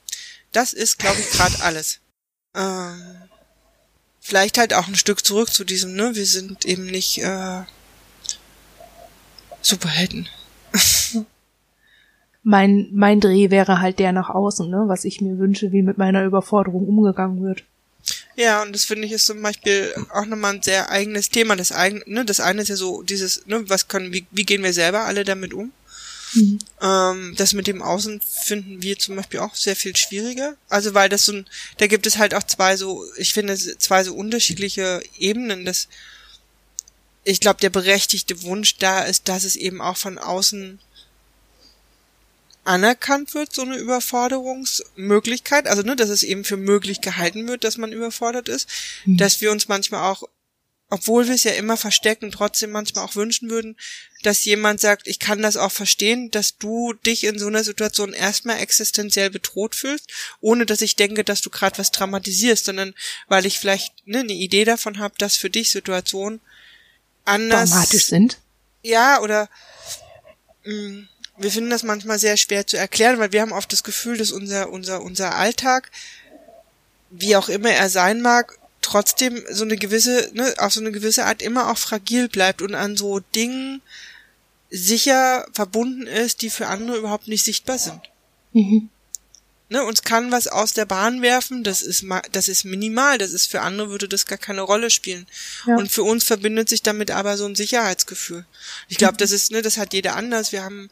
[0.52, 2.00] Das ist, glaube ich, gerade alles.
[2.56, 3.30] Ähm,
[4.20, 7.64] vielleicht halt auch ein Stück zurück zu diesem, ne, wir sind eben nicht äh,
[9.62, 10.28] Superhelden.
[12.46, 15.98] Mein, mein Dreh wäre halt der nach außen, ne, was ich mir wünsche, wie mit
[15.98, 17.64] meiner Überforderung umgegangen wird.
[18.36, 21.56] Ja, und das finde ich ist zum Beispiel auch nochmal ein sehr eigenes Thema.
[21.56, 24.62] Das eigene, ne, das eine ist ja so dieses, ne, was können, wie, wie gehen
[24.62, 25.72] wir selber alle damit um?
[26.34, 26.60] Mhm.
[26.82, 30.56] Ähm, das mit dem Außen finden wir zum Beispiel auch sehr viel schwieriger.
[30.70, 34.04] Also weil das so ein, da gibt es halt auch zwei so, ich finde zwei
[34.04, 35.66] so unterschiedliche Ebenen.
[35.66, 35.88] Das,
[37.24, 40.80] ich glaube, der berechtigte Wunsch da ist, dass es eben auch von außen
[42.66, 47.78] anerkannt wird, so eine Überforderungsmöglichkeit, also ne, dass es eben für möglich gehalten wird, dass
[47.78, 48.70] man überfordert ist,
[49.06, 49.18] Mhm.
[49.18, 50.24] dass wir uns manchmal auch,
[50.94, 53.76] obwohl wir es ja immer verstecken, trotzdem manchmal auch wünschen würden,
[54.22, 58.14] dass jemand sagt, ich kann das auch verstehen, dass du dich in so einer Situation
[58.14, 62.94] erstmal existenziell bedroht fühlst, ohne dass ich denke, dass du gerade was dramatisierst, sondern
[63.28, 66.42] weil ich vielleicht ne, eine Idee davon habe, dass für dich Situationen
[67.26, 68.38] anders Dramatisch sind.
[68.84, 69.50] ja, oder
[70.66, 74.20] mh, wir finden das manchmal sehr schwer zu erklären, weil wir haben oft das Gefühl,
[74.20, 75.90] dass unser, unser, unser Alltag,
[77.10, 78.60] wie auch immer er sein mag,
[78.94, 82.76] trotzdem so eine gewisse, ne, auf so eine gewisse Art immer auch fragil bleibt und
[82.76, 83.82] an so Dingen
[84.70, 88.02] sicher verbunden ist, die für andere überhaupt nicht sichtbar sind.
[88.54, 88.90] Mhm.
[89.70, 93.50] Ne, uns kann was aus der Bahn werfen, das ist das ist minimal, das ist
[93.50, 95.26] für andere würde das gar keine Rolle spielen.
[95.66, 95.76] Ja.
[95.78, 98.46] Und für uns verbindet sich damit aber so ein Sicherheitsgefühl.
[98.90, 100.52] Ich glaube, das ist, ne, das hat jeder anders.
[100.52, 100.92] Wir haben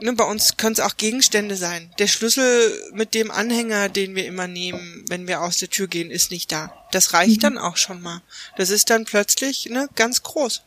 [0.00, 1.90] ne, bei uns können es auch Gegenstände sein.
[1.98, 6.10] Der Schlüssel mit dem Anhänger, den wir immer nehmen, wenn wir aus der Tür gehen,
[6.10, 6.72] ist nicht da.
[6.92, 8.22] Das reicht dann auch schon mal.
[8.56, 10.62] Das ist dann plötzlich ne, ganz groß.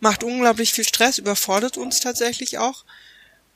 [0.00, 2.84] Macht unglaublich viel Stress, überfordert uns tatsächlich auch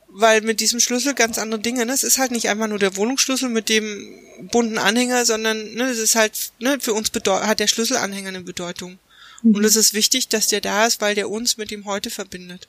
[0.09, 1.92] weil mit diesem Schlüssel ganz andere Dinge, ne?
[1.92, 4.14] Es ist halt nicht einfach nur der Wohnungsschlüssel mit dem
[4.50, 8.98] bunten Anhänger, sondern ne, es ist halt, ne, für uns hat der Schlüsselanhänger eine Bedeutung.
[9.42, 12.68] Und es ist wichtig, dass der da ist, weil der uns mit dem heute verbindet.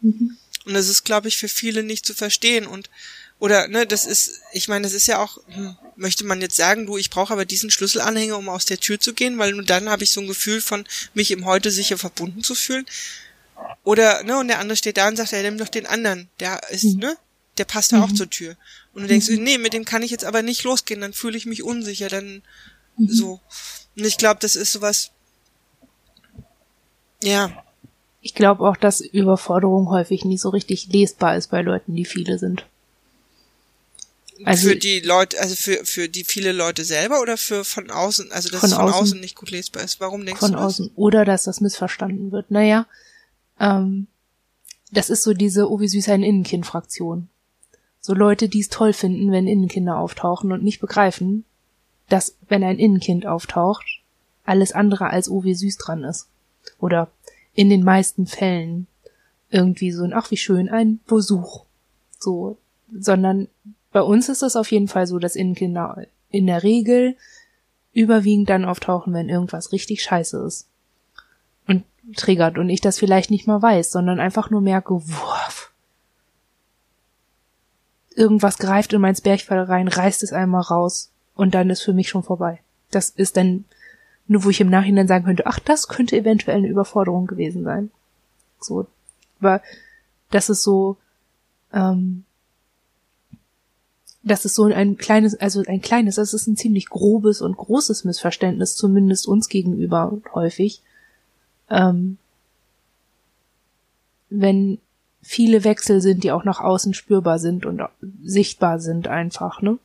[0.00, 0.36] Mhm.
[0.68, 2.66] Und das ist, glaube ich, für viele nicht zu verstehen.
[2.66, 2.90] Und
[3.38, 6.84] oder ne, das ist, ich meine, das ist ja auch, hm, möchte man jetzt sagen,
[6.84, 9.88] du, ich brauche aber diesen Schlüsselanhänger, um aus der Tür zu gehen, weil nur dann
[9.88, 12.84] habe ich so ein Gefühl von, mich im Heute sicher verbunden zu fühlen.
[13.82, 16.28] Oder, ne, und der andere steht da und sagt, ja, nimm doch den anderen.
[16.38, 16.98] Der ist, Mhm.
[17.00, 17.16] ne,
[17.56, 18.16] der passt auch Mhm.
[18.16, 18.56] zur Tür.
[18.92, 21.46] Und du denkst, nee, mit dem kann ich jetzt aber nicht losgehen, dann fühle ich
[21.46, 22.42] mich unsicher, dann
[22.98, 23.08] Mhm.
[23.08, 23.40] so.
[23.96, 25.12] Und ich glaube, das ist sowas,
[27.22, 27.64] ja,
[28.20, 32.38] Ich glaube auch, dass Überforderung häufig nie so richtig lesbar ist bei Leuten, die viele
[32.38, 32.64] sind.
[34.44, 38.30] Also- für die Leute, also für, für die viele Leute selber oder für von außen,
[38.30, 39.00] also dass Von es von außen.
[39.02, 39.20] außen.
[39.20, 40.00] nicht gut lesbar ist.
[40.00, 40.66] Warum denkst von du das?
[40.66, 40.90] außen.
[40.94, 42.50] Oder dass das missverstanden wird.
[42.50, 42.86] Naja,
[43.58, 44.06] ähm,
[44.92, 47.28] das ist so diese, oh wie süß ein Innenkind-Fraktion.
[48.00, 51.44] So Leute, die es toll finden, wenn Innenkinder auftauchen und nicht begreifen,
[52.08, 53.84] dass, wenn ein Innenkind auftaucht,
[54.44, 56.26] alles andere als oh wie süß dran ist.
[56.78, 57.10] Oder
[57.58, 58.86] in den meisten Fällen
[59.50, 61.64] irgendwie so ein, ach wie schön, ein Besuch.
[62.16, 62.56] So,
[62.96, 63.48] sondern
[63.90, 67.16] bei uns ist es auf jeden Fall so, dass Innenkinder in der Regel
[67.92, 70.68] überwiegend dann auftauchen, wenn irgendwas richtig scheiße ist.
[71.66, 71.82] Und
[72.14, 75.72] triggert und ich das vielleicht nicht mal weiß, sondern einfach nur merke, wurf.
[78.14, 82.08] Irgendwas greift in mein Zwerchfell rein, reißt es einmal raus und dann ist für mich
[82.08, 82.60] schon vorbei.
[82.92, 83.64] Das ist dann
[84.28, 87.90] nur, wo ich im Nachhinein sagen könnte, ach, das könnte eventuell eine Überforderung gewesen sein.
[88.60, 88.86] So,
[89.40, 89.62] aber
[90.30, 90.96] das ist so,
[91.72, 92.24] ähm,
[94.22, 98.04] das ist so ein kleines, also ein kleines, das ist ein ziemlich grobes und großes
[98.04, 100.82] Missverständnis, zumindest uns gegenüber häufig.
[101.70, 102.18] Ähm,
[104.28, 104.78] wenn
[105.22, 107.82] viele Wechsel sind, die auch nach außen spürbar sind und
[108.22, 109.78] sichtbar sind einfach, ne?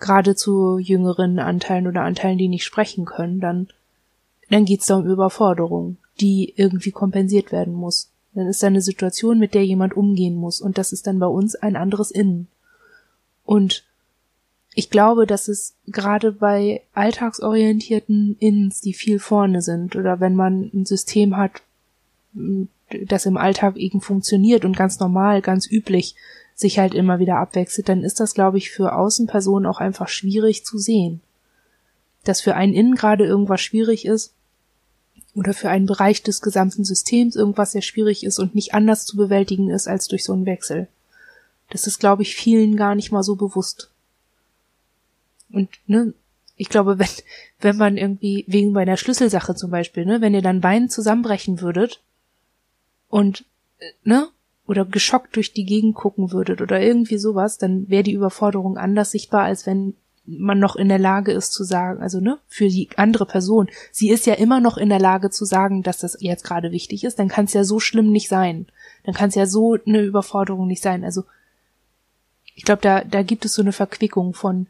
[0.00, 3.68] Gerade zu jüngeren Anteilen oder Anteilen, die nicht sprechen können, dann,
[4.48, 8.10] dann geht's da um Überforderung, die irgendwie kompensiert werden muss.
[8.34, 11.26] Dann ist da eine Situation, mit der jemand umgehen muss und das ist dann bei
[11.26, 12.48] uns ein anderes Innen.
[13.44, 13.84] Und
[14.74, 20.70] ich glaube, dass es gerade bei alltagsorientierten Innens, die viel vorne sind, oder wenn man
[20.72, 21.62] ein System hat,
[23.06, 26.14] das im Alltag eben funktioniert und ganz normal, ganz üblich
[26.60, 30.64] sich halt immer wieder abwechselt, dann ist das, glaube ich, für Außenpersonen auch einfach schwierig
[30.64, 31.20] zu sehen.
[32.24, 34.34] Dass für einen innen gerade irgendwas schwierig ist
[35.34, 39.16] oder für einen Bereich des gesamten Systems irgendwas sehr schwierig ist und nicht anders zu
[39.16, 40.88] bewältigen ist als durch so einen Wechsel.
[41.70, 43.90] Das ist, glaube ich, vielen gar nicht mal so bewusst.
[45.52, 46.12] Und, ne,
[46.56, 47.08] ich glaube, wenn,
[47.60, 51.60] wenn man irgendwie, wegen bei einer Schlüsselsache zum Beispiel, ne, wenn ihr dann Bein zusammenbrechen
[51.60, 52.02] würdet
[53.08, 53.44] und,
[53.78, 54.28] äh, ne,
[54.70, 59.10] oder geschockt durch die Gegend gucken würdet oder irgendwie sowas, dann wäre die Überforderung anders
[59.10, 59.94] sichtbar, als wenn
[60.24, 64.10] man noch in der Lage ist zu sagen, also ne, für die andere Person, sie
[64.10, 67.18] ist ja immer noch in der Lage zu sagen, dass das jetzt gerade wichtig ist,
[67.18, 68.66] dann kann es ja so schlimm nicht sein.
[69.02, 71.02] Dann kann es ja so eine Überforderung nicht sein.
[71.02, 71.24] Also
[72.54, 74.68] ich glaube, da, da gibt es so eine Verquickung von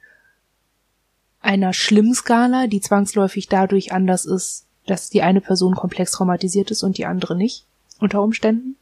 [1.42, 6.96] einer Schlimmskala, die zwangsläufig dadurch anders ist, dass die eine Person komplex traumatisiert ist und
[6.96, 7.66] die andere nicht,
[7.98, 8.76] unter Umständen.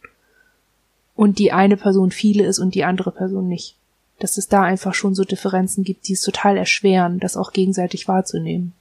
[1.18, 3.74] Und die eine Person viele ist und die andere Person nicht.
[4.20, 8.06] Dass es da einfach schon so Differenzen gibt, die es total erschweren, das auch gegenseitig
[8.06, 8.72] wahrzunehmen.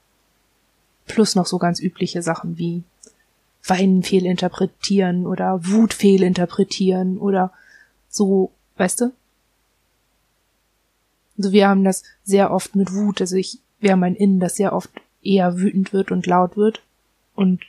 [1.07, 2.83] Plus noch so ganz übliche Sachen wie
[3.65, 7.53] Weinen fehlinterpretieren oder Wut fehlinterpretieren oder
[8.07, 9.13] so, weißt du?
[11.39, 13.19] Also wir haben das sehr oft mit Wut.
[13.19, 14.91] Also ich, wir haben ein Innen, das sehr oft
[15.23, 16.83] eher wütend wird und laut wird
[17.33, 17.63] und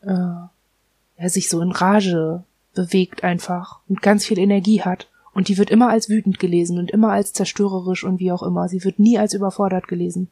[0.00, 2.44] äh, er sich so in Rage
[2.74, 5.08] bewegt einfach und ganz viel Energie hat.
[5.32, 8.68] Und die wird immer als wütend gelesen und immer als zerstörerisch und wie auch immer.
[8.68, 10.28] Sie wird nie als überfordert gelesen.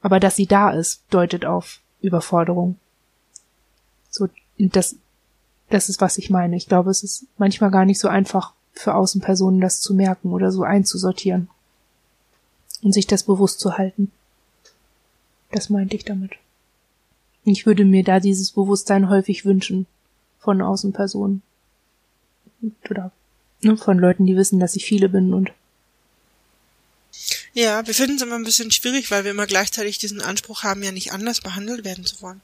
[0.00, 2.76] Aber dass sie da ist, deutet auf Überforderung.
[4.10, 4.96] So, das,
[5.70, 6.56] das ist, was ich meine.
[6.56, 10.50] Ich glaube, es ist manchmal gar nicht so einfach, für Außenpersonen das zu merken oder
[10.50, 11.48] so einzusortieren.
[12.82, 14.10] Und sich das bewusst zu halten.
[15.50, 16.32] Das meinte ich damit.
[17.44, 19.86] Ich würde mir da dieses Bewusstsein häufig wünschen
[20.42, 21.42] von Außenpersonen.
[22.90, 23.12] Oder
[23.62, 25.52] ne, von Leuten, die wissen, dass ich viele bin und
[27.54, 30.82] ja, wir finden es immer ein bisschen schwierig, weil wir immer gleichzeitig diesen Anspruch haben,
[30.82, 32.40] ja nicht anders behandelt werden zu wollen.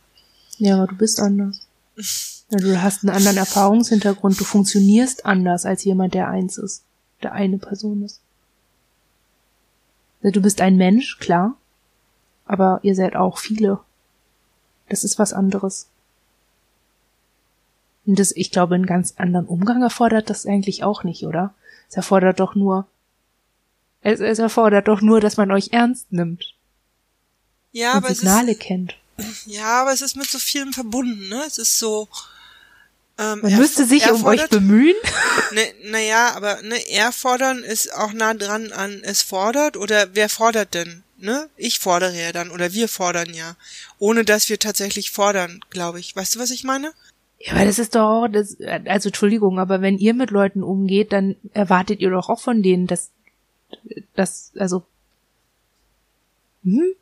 [0.59, 1.61] Ja, aber du bist anders.
[2.51, 6.83] Ja, du hast einen anderen Erfahrungshintergrund, du funktionierst anders als jemand, der eins ist,
[7.23, 8.21] der eine Person ist.
[10.23, 11.59] Du bist ein Mensch, klar,
[12.47, 13.81] aber ihr seid auch viele.
[14.89, 15.89] Das ist was anderes.
[18.09, 21.55] Und das, ich glaube, einen ganz anderen Umgang erfordert das eigentlich auch nicht, oder?
[21.91, 22.87] Es erfordert doch nur,
[24.01, 26.55] es, es erfordert doch nur, dass man euch ernst nimmt.
[27.71, 28.97] Ja, aber Signale es ist, kennt.
[29.45, 31.45] Ja, aber es ist mit so vielem verbunden, ne?
[31.47, 32.09] Es ist so,
[33.19, 34.97] ähm, Man müsste sich um euch bemühen.
[35.51, 40.29] Ne, naja, aber ne, er fordern ist auch nah dran an es fordert oder wer
[40.29, 41.03] fordert denn?
[41.17, 41.49] Ne?
[41.57, 43.57] Ich fordere ja dann oder wir fordern ja.
[43.99, 46.15] Ohne dass wir tatsächlich fordern, glaube ich.
[46.15, 46.93] Weißt du, was ich meine?
[47.41, 51.37] Ja, aber das ist doch, das, also Entschuldigung, aber wenn ihr mit Leuten umgeht, dann
[51.53, 53.11] erwartet ihr doch auch von denen, dass,
[54.15, 54.85] dass, also,
[56.65, 56.95] hm?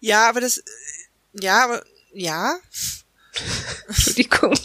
[0.00, 0.62] Ja, aber das,
[1.32, 2.56] ja, aber, ja.
[3.88, 4.56] Entschuldigung.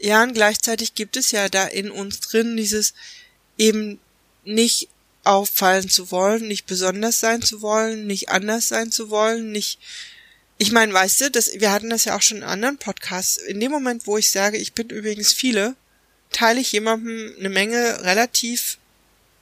[0.00, 2.94] Ja, und gleichzeitig gibt es ja da in uns drin dieses
[3.56, 4.00] eben
[4.44, 4.88] nicht
[5.24, 9.78] auffallen zu wollen, nicht besonders sein zu wollen, nicht anders sein zu wollen, nicht
[10.58, 13.36] ich meine, weißt du, das, wir hatten das ja auch schon in anderen Podcasts.
[13.36, 15.76] In dem Moment, wo ich sage, ich bin übrigens viele,
[16.32, 18.78] teile ich jemandem eine Menge relativ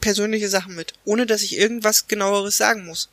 [0.00, 3.08] persönliche Sachen mit, ohne dass ich irgendwas genaueres sagen muss.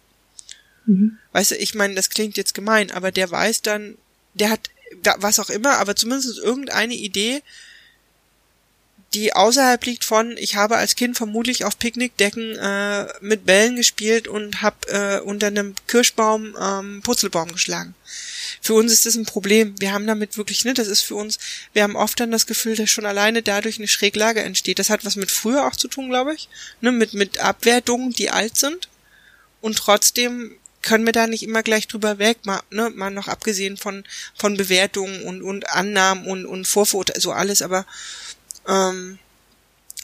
[0.86, 1.18] Mhm.
[1.32, 3.98] Weißt du, ich meine, das klingt jetzt gemein, aber der weiß dann,
[4.34, 4.70] der hat
[5.18, 7.42] was auch immer, aber zumindest irgendeine Idee,
[9.14, 14.28] die außerhalb liegt von, ich habe als Kind vermutlich auf Picknickdecken äh, mit Bällen gespielt
[14.28, 17.94] und habe äh, unter einem Kirschbaum ähm, Putzelbaum geschlagen.
[18.62, 19.76] Für uns ist das ein Problem.
[19.80, 21.38] Wir haben damit wirklich, ne, das ist für uns,
[21.74, 24.80] wir haben oft dann das Gefühl, dass schon alleine dadurch eine Schräglage entsteht.
[24.80, 26.50] Das hat was mit früher auch zu tun, glaube ich,
[26.82, 28.90] ne, mit, mit Abwertungen, die alt sind.
[29.62, 33.78] Und trotzdem können wir da nicht immer gleich drüber weg, mal, ne, mal noch abgesehen
[33.78, 34.04] von,
[34.36, 37.86] von Bewertungen und, und Annahmen und, und Vorverurteilen, so alles, aber
[38.68, 39.20] ähm,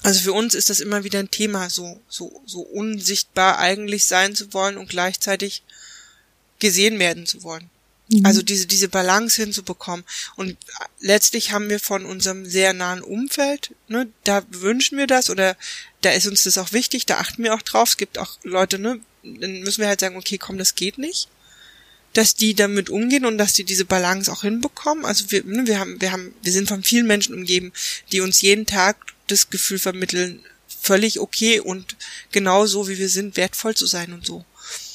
[0.03, 4.35] also für uns ist das immer wieder ein Thema, so, so, so unsichtbar eigentlich sein
[4.35, 5.63] zu wollen und gleichzeitig
[6.59, 7.69] gesehen werden zu wollen.
[8.09, 8.25] Mhm.
[8.25, 10.05] Also diese, diese Balance hinzubekommen.
[10.35, 10.57] Und
[10.99, 15.57] letztlich haben wir von unserem sehr nahen Umfeld, ne, da wünschen wir das oder
[16.01, 17.89] da ist uns das auch wichtig, da achten wir auch drauf.
[17.89, 21.27] Es gibt auch Leute, ne, dann müssen wir halt sagen, okay, komm, das geht nicht.
[22.13, 25.05] Dass die damit umgehen und dass die diese Balance auch hinbekommen.
[25.05, 27.71] Also wir, ne, wir haben, wir haben, wir sind von vielen Menschen umgeben,
[28.11, 28.97] die uns jeden Tag
[29.27, 31.95] das Gefühl vermitteln, völlig okay und
[32.31, 34.43] genau so wie wir sind, wertvoll zu sein und so.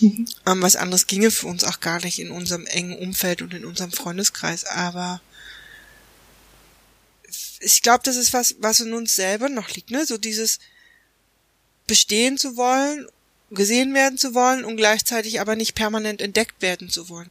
[0.01, 0.27] Mhm.
[0.47, 3.65] Ähm, was anderes ginge für uns auch gar nicht in unserem engen Umfeld und in
[3.65, 4.65] unserem Freundeskreis.
[4.65, 5.21] Aber
[7.61, 10.05] ich glaube, das ist was, was in uns selber noch liegt, ne?
[10.07, 10.59] So dieses
[11.87, 13.07] bestehen zu wollen,
[13.55, 17.31] gesehen werden zu wollen und gleichzeitig aber nicht permanent entdeckt werden zu wollen.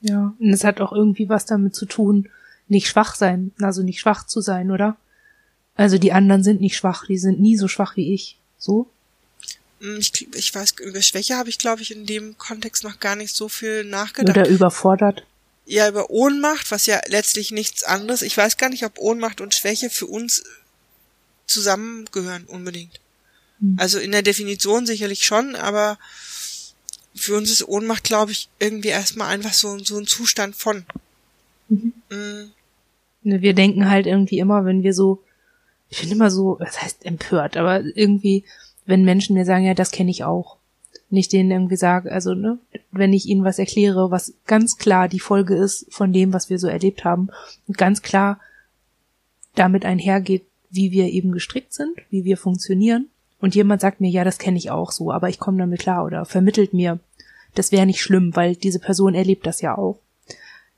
[0.00, 2.28] Ja, und es hat auch irgendwie was damit zu tun,
[2.68, 4.96] nicht schwach sein, also nicht schwach zu sein, oder?
[5.74, 8.38] Also die anderen sind nicht schwach, die sind nie so schwach wie ich.
[8.58, 8.88] So?
[9.80, 13.16] Hm, ich, ich weiß, über Schwäche habe ich, glaube ich, in dem Kontext noch gar
[13.16, 14.36] nicht so viel nachgedacht.
[14.36, 15.24] Oder überfordert.
[15.66, 18.22] Ja, über Ohnmacht, was ja letztlich nichts anderes.
[18.22, 20.42] Ich weiß gar nicht, ob Ohnmacht und Schwäche für uns
[21.46, 23.00] zusammengehören unbedingt.
[23.62, 23.76] Hm.
[23.78, 25.98] Also in der Definition sicherlich schon, aber
[27.14, 30.84] für uns ist Ohnmacht, glaube ich, irgendwie erstmal einfach so, so ein Zustand von.
[31.68, 31.92] Mhm.
[32.10, 32.52] Mhm.
[33.22, 35.22] Wir denken halt irgendwie immer, wenn wir so,
[35.88, 38.44] ich finde immer so, das heißt empört, aber irgendwie,
[38.84, 40.56] wenn Menschen mir sagen, ja, das kenne ich auch.
[41.08, 42.58] Nicht denen irgendwie sage, also, ne,
[42.90, 46.58] wenn ich ihnen was erkläre, was ganz klar die Folge ist von dem, was wir
[46.58, 47.28] so erlebt haben,
[47.68, 48.40] und ganz klar
[49.54, 53.08] damit einhergeht, wie wir eben gestrickt sind, wie wir funktionieren,
[53.42, 56.04] und jemand sagt mir, ja, das kenne ich auch so, aber ich komme damit klar
[56.04, 57.00] oder vermittelt mir,
[57.56, 59.98] das wäre nicht schlimm, weil diese Person erlebt das ja auch.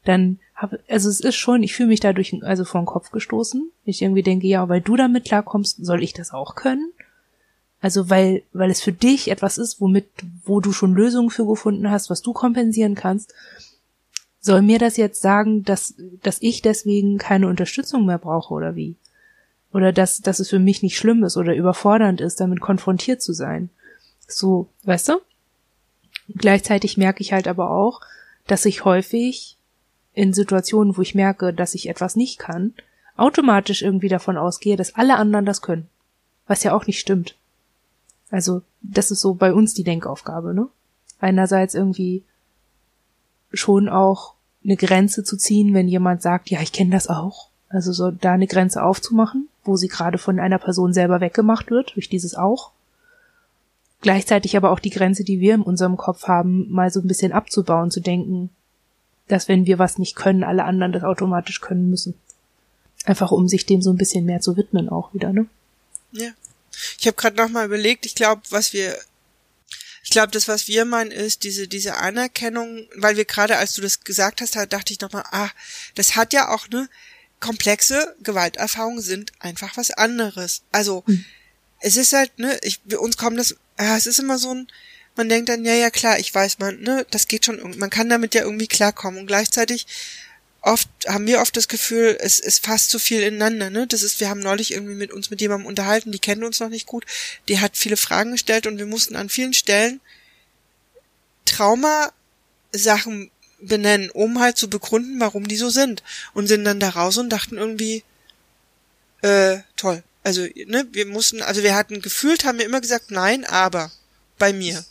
[0.04, 3.70] Dann habe, also es ist schon, ich fühle mich dadurch also vor den Kopf gestoßen.
[3.84, 6.90] Ich irgendwie denke, ja, weil du damit klarkommst, soll ich das auch können?
[7.82, 10.06] Also weil, weil es für dich etwas ist, womit,
[10.46, 13.34] wo du schon Lösungen für gefunden hast, was du kompensieren kannst,
[14.40, 18.96] soll mir das jetzt sagen, dass, dass ich deswegen keine Unterstützung mehr brauche oder wie?
[19.74, 23.32] Oder dass, dass es für mich nicht schlimm ist oder überfordernd ist, damit konfrontiert zu
[23.32, 23.70] sein.
[24.28, 25.20] So, weißt du?
[26.28, 28.00] Gleichzeitig merke ich halt aber auch,
[28.46, 29.58] dass ich häufig
[30.14, 32.72] in Situationen, wo ich merke, dass ich etwas nicht kann,
[33.16, 35.88] automatisch irgendwie davon ausgehe, dass alle anderen das können.
[36.46, 37.36] Was ja auch nicht stimmt.
[38.30, 40.68] Also, das ist so bei uns die Denkaufgabe, ne?
[41.18, 42.22] Einerseits irgendwie
[43.52, 47.48] schon auch eine Grenze zu ziehen, wenn jemand sagt, ja, ich kenne das auch.
[47.68, 51.94] Also so da eine Grenze aufzumachen, wo sie gerade von einer Person selber weggemacht wird,
[51.94, 52.72] durch dieses auch.
[54.00, 57.32] Gleichzeitig aber auch die Grenze, die wir in unserem Kopf haben, mal so ein bisschen
[57.32, 58.50] abzubauen, zu denken,
[59.28, 62.14] dass wenn wir was nicht können, alle anderen das automatisch können müssen.
[63.06, 65.46] Einfach um sich dem so ein bisschen mehr zu widmen auch wieder, ne?
[66.12, 66.30] Ja.
[66.98, 68.94] Ich habe gerade nochmal überlegt, ich glaube, was wir
[70.04, 73.80] ich glaube, das, was wir meinen, ist diese, diese Anerkennung, weil wir gerade, als du
[73.80, 75.48] das gesagt hast, da dachte ich nochmal, ah,
[75.94, 76.90] das hat ja auch, ne,
[77.44, 80.62] komplexe Gewalterfahrungen sind einfach was anderes.
[80.72, 81.24] Also, hm.
[81.80, 84.66] es ist halt, ne, ich, uns kommt das, ja, es ist immer so ein,
[85.14, 88.08] man denkt dann, ja, ja, klar, ich weiß, man, ne, das geht schon, man kann
[88.08, 89.86] damit ja irgendwie klarkommen und gleichzeitig
[90.62, 93.86] oft haben wir oft das Gefühl, es ist fast zu viel ineinander, ne?
[93.86, 96.70] Das ist, wir haben neulich irgendwie mit uns mit jemandem unterhalten, die kennen uns noch
[96.70, 97.04] nicht gut,
[97.48, 100.00] die hat viele Fragen gestellt und wir mussten an vielen Stellen
[101.44, 102.10] Trauma
[102.72, 103.30] Sachen
[103.66, 106.02] benennen, um halt zu begründen, warum die so sind.
[106.32, 108.04] Und sind dann da raus und dachten irgendwie,
[109.22, 110.02] äh, toll.
[110.22, 113.90] Also, ne, wir mussten, also wir hatten gefühlt, haben wir immer gesagt, nein, aber
[114.38, 114.84] bei mir.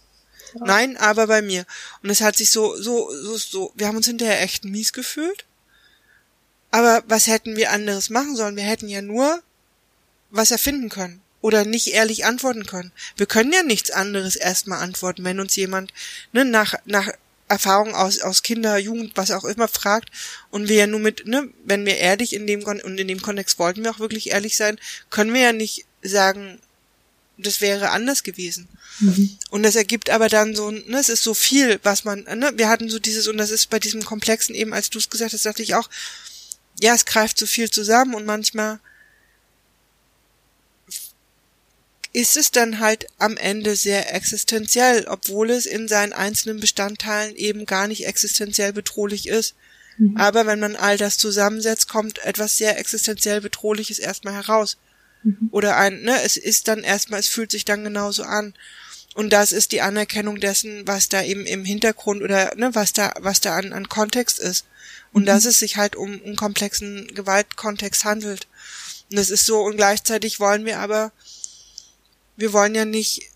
[0.55, 0.65] Ja.
[0.65, 1.65] Nein, aber bei mir.
[2.03, 5.45] Und es hat sich so, so, so, so, wir haben uns hinterher echt mies gefühlt.
[6.69, 8.55] Aber was hätten wir anderes machen sollen?
[8.55, 9.41] Wir hätten ja nur
[10.32, 12.91] was erfinden können oder nicht ehrlich antworten können.
[13.17, 15.93] Wir können ja nichts anderes erstmal antworten, wenn uns jemand
[16.32, 17.09] ne, nach, nach
[17.53, 20.09] Erfahrung aus, aus Kinder, Jugend, was auch immer fragt
[20.49, 23.59] und wir ja nur mit, ne, wenn wir ehrlich in dem und in dem Kontext
[23.59, 24.79] wollten wir auch wirklich ehrlich sein,
[25.09, 26.59] können wir ja nicht sagen,
[27.37, 28.67] das wäre anders gewesen.
[28.99, 29.37] Mhm.
[29.49, 32.69] Und das ergibt aber dann so, ne, es ist so viel, was man, ne, wir
[32.69, 35.45] hatten so dieses, und das ist bei diesem Komplexen eben, als du es gesagt hast,
[35.45, 35.89] dachte ich auch,
[36.79, 38.79] ja, es greift so viel zusammen und manchmal
[42.14, 47.66] ist es dann halt am Ende sehr existenziell, obwohl es in seinen einzelnen Bestandteilen eben
[47.66, 49.55] gar nicht existenziell bedrohlich ist.
[49.97, 50.16] Mhm.
[50.18, 54.78] Aber wenn man all das zusammensetzt, kommt etwas sehr existenziell bedrohliches erstmal heraus.
[55.24, 55.49] Mhm.
[55.51, 58.53] Oder ein, ne, es ist dann erstmal, es fühlt sich dann genauso an.
[59.16, 63.14] Und das ist die Anerkennung dessen, was da eben im Hintergrund oder ne, was da,
[63.20, 64.66] was da an, an Kontext ist.
[65.14, 65.28] Und mhm.
[65.28, 68.47] dass es sich halt um einen komplexen Gewaltkontext handelt.
[69.09, 71.11] Und das ist so, und gleichzeitig wollen wir aber
[72.36, 73.29] wir wollen ja nicht,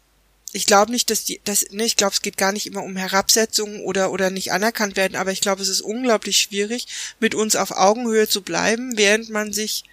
[0.54, 2.96] ich glaube nicht, dass die, das, ne, ich glaube, es geht gar nicht immer um
[2.96, 6.88] Herabsetzung oder, oder nicht anerkannt werden, aber ich glaube, es ist unglaublich schwierig,
[7.20, 9.84] mit uns auf Augenhöhe zu bleiben, während man sich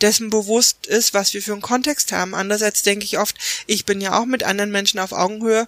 [0.00, 2.34] dessen bewusst ist, was wir für einen Kontext haben.
[2.34, 3.36] Andererseits denke ich oft,
[3.66, 5.66] ich bin ja auch mit anderen Menschen auf Augenhöhe.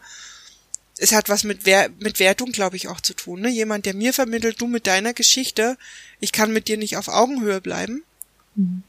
[0.98, 3.40] Es hat was mit, Wer mit Wertung, glaube ich, auch zu tun.
[3.40, 3.48] Ne?
[3.48, 5.78] Jemand, der mir vermittelt, du mit deiner Geschichte,
[6.20, 8.04] ich kann mit dir nicht auf Augenhöhe bleiben.
[8.54, 8.82] Mhm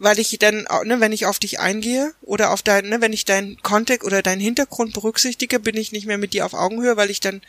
[0.00, 3.26] weil ich dann, ne, wenn ich auf dich eingehe oder auf dein, ne, wenn ich
[3.26, 7.10] deinen Kontext oder deinen Hintergrund berücksichtige, bin ich nicht mehr mit dir auf Augenhöhe, weil
[7.10, 7.42] ich dann,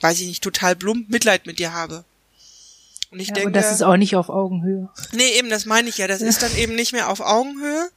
[0.00, 2.04] weiß ich nicht, total plump Mitleid mit dir habe.
[3.10, 3.48] Und ich ja, denke.
[3.48, 4.88] Und das ist auch nicht auf Augenhöhe.
[5.12, 6.06] Nee, eben, das meine ich ja.
[6.06, 7.90] Das ist dann eben nicht mehr auf Augenhöhe.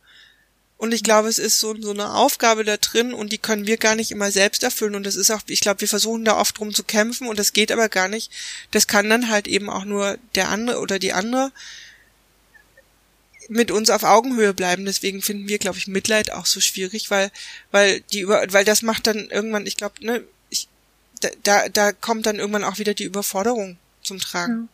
[0.78, 3.78] Und ich glaube, es ist so, so eine Aufgabe da drin und die können wir
[3.78, 4.96] gar nicht immer selbst erfüllen.
[4.96, 7.54] Und das ist auch, ich glaube, wir versuchen da oft drum zu kämpfen und das
[7.54, 8.32] geht aber gar nicht.
[8.72, 11.52] Das kann dann halt eben auch nur der andere oder die andere
[13.50, 14.86] mit uns auf Augenhöhe bleiben.
[14.86, 17.32] Deswegen finden wir, glaube ich, Mitleid auch so schwierig, weil,
[17.72, 20.68] weil die über, weil das macht dann irgendwann, ich glaube, ne, ich,
[21.44, 24.70] da, da, kommt dann irgendwann auch wieder die Überforderung zum Tragen.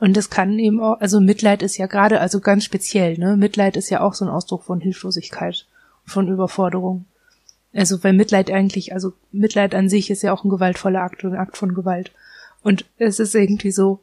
[0.00, 3.36] Und das kann eben auch, also Mitleid ist ja gerade, also ganz speziell, ne?
[3.36, 5.66] Mitleid ist ja auch so ein Ausdruck von Hilflosigkeit,
[6.04, 7.04] von Überforderung.
[7.74, 11.34] Also weil Mitleid eigentlich, also Mitleid an sich ist ja auch ein gewaltvoller Akt, ein
[11.34, 12.10] Akt von Gewalt.
[12.62, 14.00] Und es ist irgendwie so,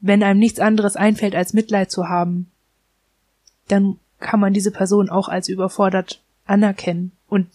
[0.00, 2.50] wenn einem nichts anderes einfällt, als Mitleid zu haben,
[3.70, 7.12] dann kann man diese Person auch als überfordert anerkennen.
[7.28, 7.46] Und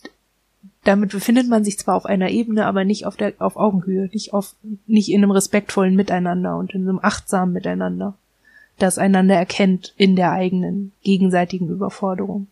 [0.84, 4.34] damit befindet man sich zwar auf einer Ebene, aber nicht auf der, auf Augenhöhe, nicht
[4.34, 4.56] auf,
[4.86, 8.16] nicht in einem respektvollen Miteinander und in einem achtsamen Miteinander,
[8.78, 12.48] das einander erkennt in der eigenen gegenseitigen Überforderung.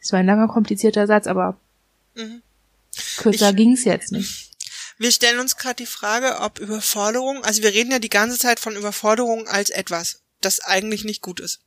[0.00, 1.56] Das war ein langer, komplizierter Satz, aber
[2.14, 2.42] mhm.
[3.18, 4.50] kürzer ich, ging's jetzt nicht.
[4.98, 8.60] Wir stellen uns gerade die Frage, ob Überforderung, also wir reden ja die ganze Zeit
[8.60, 11.60] von Überforderung als etwas, das eigentlich nicht gut ist.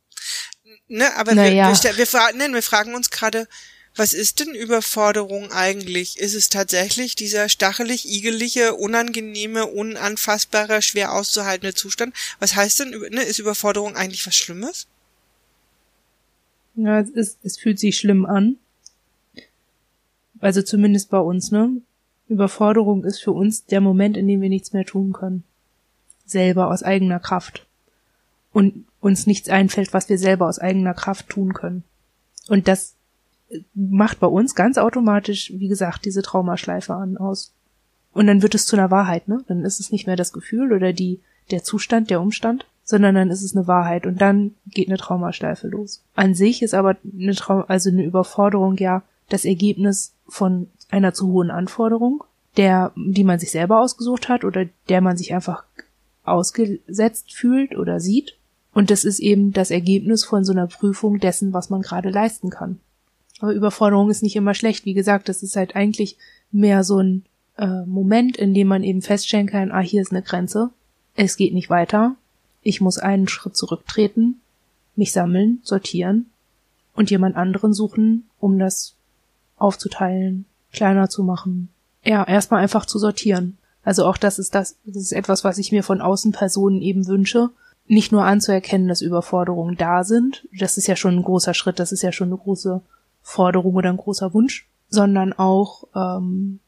[0.88, 1.68] Ne, aber naja.
[1.68, 3.48] wir, wir, wir, fragen, nein, wir fragen uns gerade,
[3.96, 6.18] was ist denn Überforderung eigentlich?
[6.18, 12.14] Ist es tatsächlich dieser stachelig, igelige, unangenehme, unanfassbare, schwer auszuhaltende Zustand?
[12.40, 14.88] Was heißt denn, ne, ist Überforderung eigentlich was Schlimmes?
[16.74, 18.56] Ja, es, ist, es fühlt sich schlimm an.
[20.40, 21.70] Also zumindest bei uns, ne?
[22.28, 25.44] Überforderung ist für uns der Moment, in dem wir nichts mehr tun können.
[26.26, 27.66] Selber aus eigener Kraft.
[28.52, 31.84] Und uns nichts einfällt, was wir selber aus eigener Kraft tun können.
[32.48, 32.94] Und das
[33.74, 37.52] macht bei uns ganz automatisch, wie gesagt, diese Traumaschleife an aus.
[38.14, 39.44] Und dann wird es zu einer Wahrheit, ne?
[39.46, 43.30] Dann ist es nicht mehr das Gefühl oder die, der Zustand, der Umstand, sondern dann
[43.30, 46.02] ist es eine Wahrheit und dann geht eine Traumaschleife los.
[46.14, 51.28] An sich ist aber eine Traum also eine Überforderung ja das Ergebnis von einer zu
[51.28, 52.24] hohen Anforderung,
[52.56, 55.64] der, die man sich selber ausgesucht hat oder der man sich einfach
[56.24, 58.38] ausgesetzt fühlt oder sieht.
[58.74, 62.50] Und das ist eben das Ergebnis von so einer Prüfung dessen, was man gerade leisten
[62.50, 62.80] kann.
[63.40, 64.84] Aber Überforderung ist nicht immer schlecht.
[64.84, 66.16] Wie gesagt, das ist halt eigentlich
[66.50, 67.24] mehr so ein
[67.56, 70.70] äh, Moment, in dem man eben feststellen kann, ah, hier ist eine Grenze.
[71.14, 72.16] Es geht nicht weiter.
[72.62, 74.40] Ich muss einen Schritt zurücktreten,
[74.96, 76.30] mich sammeln, sortieren
[76.94, 78.94] und jemand anderen suchen, um das
[79.56, 81.68] aufzuteilen, kleiner zu machen.
[82.04, 83.58] Ja, erstmal einfach zu sortieren.
[83.84, 87.50] Also auch das ist das, das ist etwas, was ich mir von Außenpersonen eben wünsche.
[87.86, 90.48] Nicht nur anzuerkennen, dass Überforderungen da sind.
[90.58, 92.80] Das ist ja schon ein großer Schritt, das ist ja schon eine große
[93.22, 96.60] Forderung oder ein großer Wunsch, sondern auch ähm,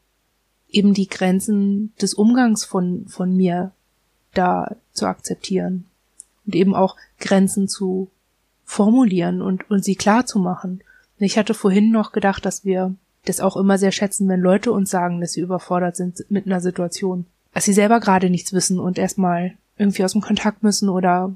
[0.69, 3.71] eben die Grenzen des Umgangs von, von mir
[4.33, 5.85] da zu akzeptieren
[6.45, 8.09] und eben auch Grenzen zu
[8.63, 10.81] formulieren und, und sie klar zu machen.
[11.19, 12.93] Ich hatte vorhin noch gedacht, dass wir
[13.25, 16.61] das auch immer sehr schätzen, wenn Leute uns sagen, dass sie überfordert sind mit einer
[16.61, 21.33] Situation, dass sie selber gerade nichts wissen und erstmal irgendwie aus dem Kontakt müssen oder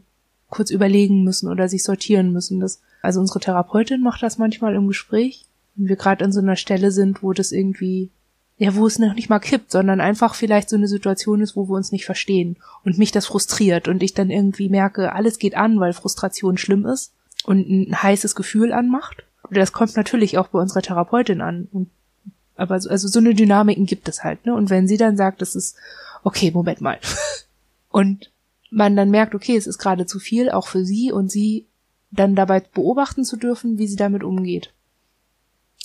[0.50, 2.60] kurz überlegen müssen oder sich sortieren müssen.
[2.60, 6.56] Das, also unsere Therapeutin macht das manchmal im Gespräch, wenn wir gerade an so einer
[6.56, 8.10] Stelle sind, wo das irgendwie,
[8.58, 11.68] ja, wo es noch nicht mal kippt, sondern einfach vielleicht so eine Situation ist, wo
[11.68, 15.56] wir uns nicht verstehen und mich das frustriert und ich dann irgendwie merke, alles geht
[15.56, 17.14] an, weil Frustration schlimm ist
[17.46, 19.24] und ein heißes Gefühl anmacht.
[19.50, 21.68] Das kommt natürlich auch bei unserer Therapeutin an.
[21.72, 21.90] Und,
[22.56, 24.54] aber so, also so eine Dynamiken gibt es halt, ne?
[24.54, 25.76] Und wenn sie dann sagt, das ist,
[26.24, 27.00] okay, Moment mal.
[27.92, 28.32] und
[28.70, 31.66] man dann merkt, okay, es ist gerade zu viel, auch für sie und sie
[32.10, 34.74] dann dabei beobachten zu dürfen, wie sie damit umgeht.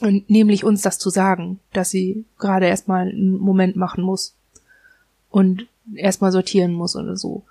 [0.00, 4.34] Und nämlich uns das zu sagen, dass sie gerade erstmal einen Moment machen muss
[5.30, 7.44] und erstmal sortieren muss oder so.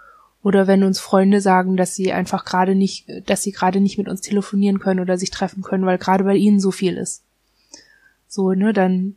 [0.43, 4.07] Oder wenn uns Freunde sagen, dass sie einfach gerade nicht, dass sie gerade nicht mit
[4.07, 7.23] uns telefonieren können oder sich treffen können, weil gerade bei ihnen so viel ist.
[8.27, 9.15] So, ne, dann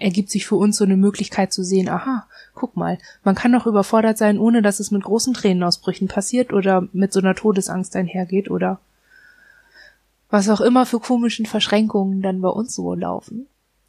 [0.00, 3.66] ergibt sich für uns so eine Möglichkeit zu sehen, aha, guck mal, man kann doch
[3.66, 8.50] überfordert sein, ohne dass es mit großen Tränenausbrüchen passiert oder mit so einer Todesangst einhergeht
[8.50, 8.80] oder
[10.30, 13.46] was auch immer für komischen Verschränkungen dann bei uns so laufen.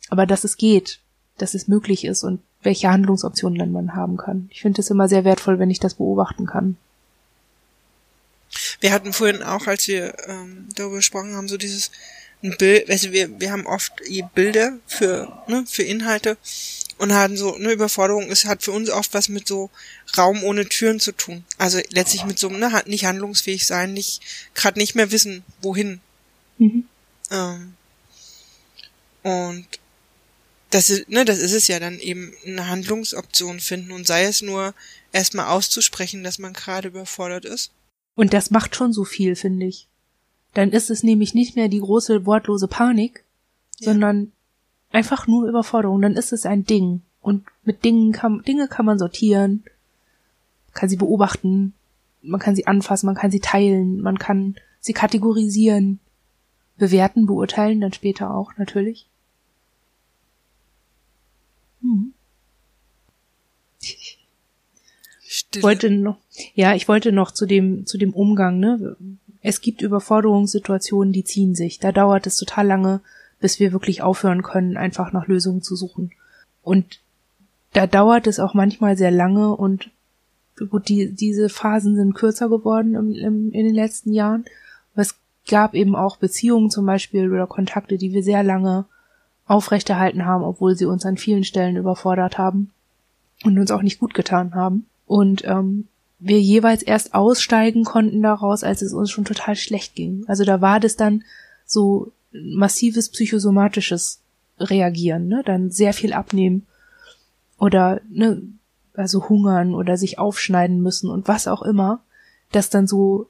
[0.09, 0.99] Aber dass es geht,
[1.37, 4.49] dass es möglich ist und welche Handlungsoptionen dann man haben kann.
[4.51, 6.77] Ich finde es immer sehr wertvoll, wenn ich das beobachten kann.
[8.79, 11.91] Wir hatten vorhin auch, als wir ähm, darüber gesprochen haben, so dieses
[12.43, 13.93] ein Bild, also wir, wir haben oft
[14.33, 16.37] Bilder für, ne, für Inhalte
[16.97, 19.69] und hatten so eine Überforderung ist, hat für uns oft was mit so
[20.17, 21.43] Raum ohne Türen zu tun.
[21.57, 24.21] Also letztlich mit so, ne, hat nicht handlungsfähig sein, nicht,
[24.53, 25.99] gerade nicht mehr wissen, wohin.
[26.57, 26.87] Mhm.
[27.31, 27.73] Ähm,
[29.23, 29.67] und
[30.71, 34.41] das ist, ne, das ist es ja dann eben eine Handlungsoption finden und sei es
[34.41, 34.73] nur
[35.11, 37.71] erstmal auszusprechen, dass man gerade überfordert ist.
[38.15, 39.87] Und das macht schon so viel, finde ich.
[40.53, 43.23] Dann ist es nämlich nicht mehr die große wortlose Panik,
[43.79, 43.91] ja.
[43.91, 44.31] sondern
[44.91, 46.01] einfach nur Überforderung.
[46.01, 47.01] Dann ist es ein Ding.
[47.21, 49.63] Und mit Dingen kann, Dinge kann man sortieren,
[50.73, 51.73] kann sie beobachten,
[52.21, 55.99] man kann sie anfassen, man kann sie teilen, man kann sie kategorisieren,
[56.77, 59.05] bewerten, beurteilen, dann später auch natürlich.
[61.81, 62.13] Hm.
[63.79, 66.17] Ich wollte noch,
[66.55, 68.95] ja, ich wollte noch zu dem, zu dem Umgang, ne?
[69.41, 71.79] Es gibt Überforderungssituationen, die ziehen sich.
[71.79, 73.01] Da dauert es total lange,
[73.39, 76.11] bis wir wirklich aufhören können, einfach nach Lösungen zu suchen.
[76.61, 76.99] Und
[77.73, 79.89] da dauert es auch manchmal sehr lange und
[80.69, 84.45] gut, die, diese Phasen sind kürzer geworden im, im, in den letzten Jahren.
[84.93, 85.15] Aber es
[85.49, 88.85] gab eben auch Beziehungen zum Beispiel oder Kontakte, die wir sehr lange
[89.47, 92.71] aufrechterhalten haben, obwohl sie uns an vielen Stellen überfordert haben
[93.43, 94.85] und uns auch nicht gut getan haben.
[95.07, 95.87] Und ähm,
[96.21, 100.23] wir jeweils erst aussteigen konnten daraus, als es uns schon total schlecht ging.
[100.27, 101.23] Also da war das dann
[101.65, 104.19] so massives psychosomatisches
[104.59, 105.41] Reagieren, ne?
[105.43, 106.67] Dann sehr viel abnehmen
[107.57, 108.43] oder ne,
[108.93, 112.01] also hungern oder sich aufschneiden müssen und was auch immer,
[112.51, 113.27] das dann so,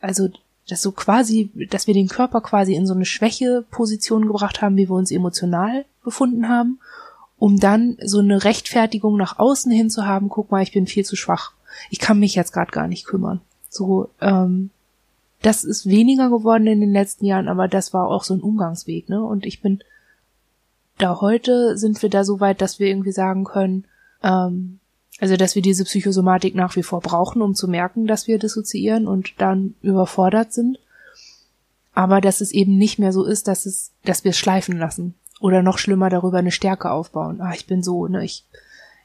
[0.00, 0.28] also
[0.68, 4.88] das so quasi, dass wir den Körper quasi in so eine Schwächeposition gebracht haben, wie
[4.88, 6.78] wir uns emotional befunden haben,
[7.38, 11.04] um dann so eine Rechtfertigung nach außen hin zu haben, guck mal, ich bin viel
[11.04, 11.52] zu schwach.
[11.90, 13.40] Ich kann mich jetzt gerade gar nicht kümmern.
[13.68, 14.70] So, ähm,
[15.42, 19.08] das ist weniger geworden in den letzten Jahren, aber das war auch so ein Umgangsweg,
[19.08, 19.22] ne?
[19.22, 19.82] Und ich bin
[20.98, 23.84] da heute sind wir da so weit, dass wir irgendwie sagen können,
[24.22, 24.80] ähm,
[25.20, 29.08] also, dass wir diese Psychosomatik nach wie vor brauchen, um zu merken, dass wir dissoziieren
[29.08, 30.78] und dann überfordert sind.
[31.92, 35.14] Aber dass es eben nicht mehr so ist, dass es, dass wir es schleifen lassen.
[35.40, 37.40] Oder noch schlimmer darüber eine Stärke aufbauen.
[37.40, 38.44] Ah, ich bin so, ne, ich,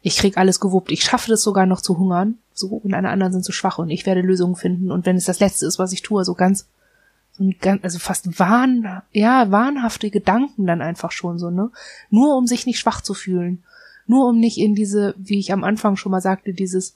[0.04, 0.92] ich krieg alles gewuppt.
[0.92, 2.38] Ich schaffe das sogar noch zu hungern.
[2.54, 4.92] So, und alle anderen sind zu schwach und ich werde Lösungen finden.
[4.92, 6.68] Und wenn es das Letzte ist, was ich tue, so ganz,
[7.32, 11.72] so ein ganz, also fast wahn, ja, wahnhafte Gedanken dann einfach schon so, ne?
[12.12, 13.64] Nur um sich nicht schwach zu fühlen
[14.06, 16.96] nur um nicht in diese, wie ich am Anfang schon mal sagte, dieses,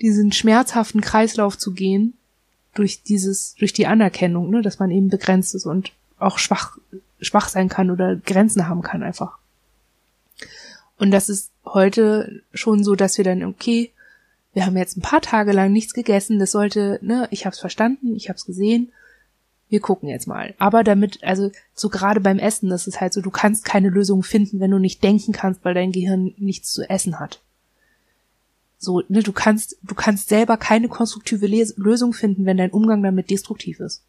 [0.00, 2.14] diesen schmerzhaften Kreislauf zu gehen,
[2.74, 6.76] durch dieses, durch die Anerkennung, ne, dass man eben begrenzt ist und auch schwach,
[7.20, 9.38] schwach sein kann oder Grenzen haben kann einfach.
[10.98, 13.92] Und das ist heute schon so, dass wir dann, okay,
[14.52, 18.14] wir haben jetzt ein paar Tage lang nichts gegessen, das sollte, ne, ich hab's verstanden,
[18.14, 18.92] ich hab's gesehen,
[19.68, 20.54] wir gucken jetzt mal.
[20.58, 24.22] Aber damit, also so gerade beim Essen, das ist halt so, du kannst keine Lösung
[24.22, 27.42] finden, wenn du nicht denken kannst, weil dein Gehirn nichts zu essen hat.
[28.78, 33.02] So, ne, du kannst, du kannst selber keine konstruktive Les Lösung finden, wenn dein Umgang
[33.02, 34.02] damit destruktiv ist.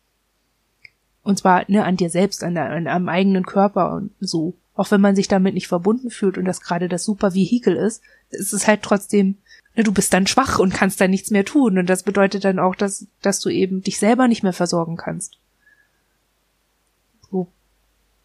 [1.23, 4.53] Und zwar, ne, an dir selbst, an, der, an am eigenen Körper und so.
[4.79, 8.01] Auch wenn man sich damit nicht verbunden fühlt und das gerade das super Vehikel ist,
[8.29, 9.37] ist es halt trotzdem,
[9.75, 11.77] ne, du bist dann schwach und kannst dann nichts mehr tun.
[11.77, 15.37] Und das bedeutet dann auch, dass, dass du eben dich selber nicht mehr versorgen kannst.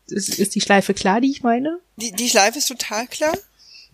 [0.07, 1.81] Ist, ist die Schleife klar, die ich meine?
[1.97, 3.37] Die, die Schleife ist total klar.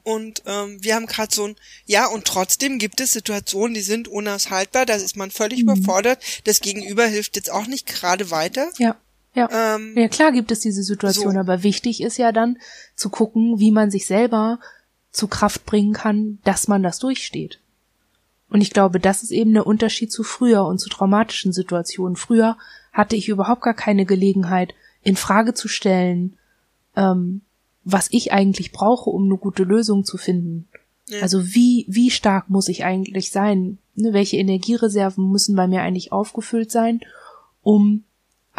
[0.03, 1.57] Und ähm, wir haben gerade so ein,
[1.87, 5.71] ja, und trotzdem gibt es Situationen, die sind unaushaltbar, da ist man völlig mhm.
[5.71, 6.23] überfordert.
[6.45, 8.71] Das Gegenüber hilft jetzt auch nicht gerade weiter.
[8.79, 8.97] Ja.
[9.41, 9.75] Ja.
[9.77, 11.39] Ähm, ja, klar gibt es diese Situation, so.
[11.39, 12.59] aber wichtig ist ja dann
[12.95, 14.59] zu gucken, wie man sich selber
[15.11, 17.61] zu Kraft bringen kann, dass man das durchsteht.
[18.49, 22.17] Und ich glaube, das ist eben der Unterschied zu früher und zu traumatischen Situationen.
[22.17, 22.57] Früher
[22.93, 26.37] hatte ich überhaupt gar keine Gelegenheit, in Frage zu stellen,
[26.97, 27.43] ähm,
[27.85, 30.69] was ich eigentlich brauche, um eine gute Lösung zu finden.
[31.09, 31.23] Ja.
[31.23, 33.79] Also wie, wie stark muss ich eigentlich sein?
[33.95, 37.01] Ne, welche Energiereserven müssen bei mir eigentlich aufgefüllt sein,
[37.63, 38.05] um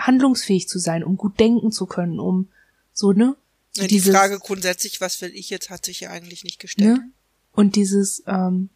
[0.05, 2.49] handlungsfähig zu sein, um gut denken zu können, um
[2.93, 3.35] so, ne?
[3.75, 6.97] Ja, die dieses, Frage grundsätzlich, was will ich jetzt, hat sich ja eigentlich nicht gestellt.
[6.97, 7.09] Ne?
[7.53, 8.69] Und dieses, ähm,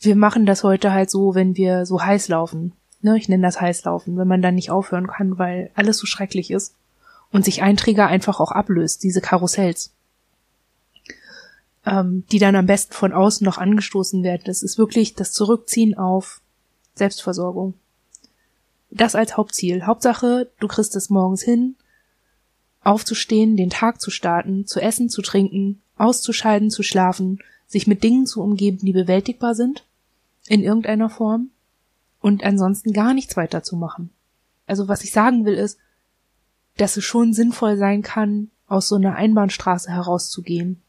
[0.00, 2.72] wir machen das heute halt so, wenn wir so heiß laufen.
[3.02, 6.50] Ne, ich nenne das Heißlaufen, wenn man dann nicht aufhören kann, weil alles so schrecklich
[6.50, 6.74] ist
[7.30, 9.92] und sich ein Trigger einfach auch ablöst, diese Karussells,
[11.84, 14.42] ähm, die dann am besten von außen noch angestoßen werden.
[14.46, 16.40] Das ist wirklich das Zurückziehen auf
[16.94, 17.74] Selbstversorgung.
[18.90, 19.84] Das als Hauptziel.
[19.84, 21.76] Hauptsache, du kriegst es morgens hin,
[22.82, 28.26] aufzustehen, den Tag zu starten, zu essen, zu trinken, auszuscheiden, zu schlafen, sich mit Dingen
[28.26, 29.84] zu umgeben, die bewältigbar sind,
[30.46, 31.50] in irgendeiner Form,
[32.20, 34.10] und ansonsten gar nichts weiter zu machen.
[34.66, 35.78] Also was ich sagen will ist,
[36.76, 40.82] dass es schon sinnvoll sein kann, aus so einer Einbahnstraße herauszugehen,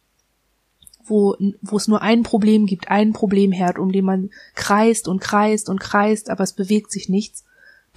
[1.05, 5.69] wo, wo es nur ein Problem gibt, einen Problemherd, um den man kreist und kreist
[5.69, 7.43] und kreist, aber es bewegt sich nichts,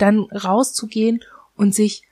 [0.01, 1.23] dann rauszugehen
[1.57, 2.03] und sich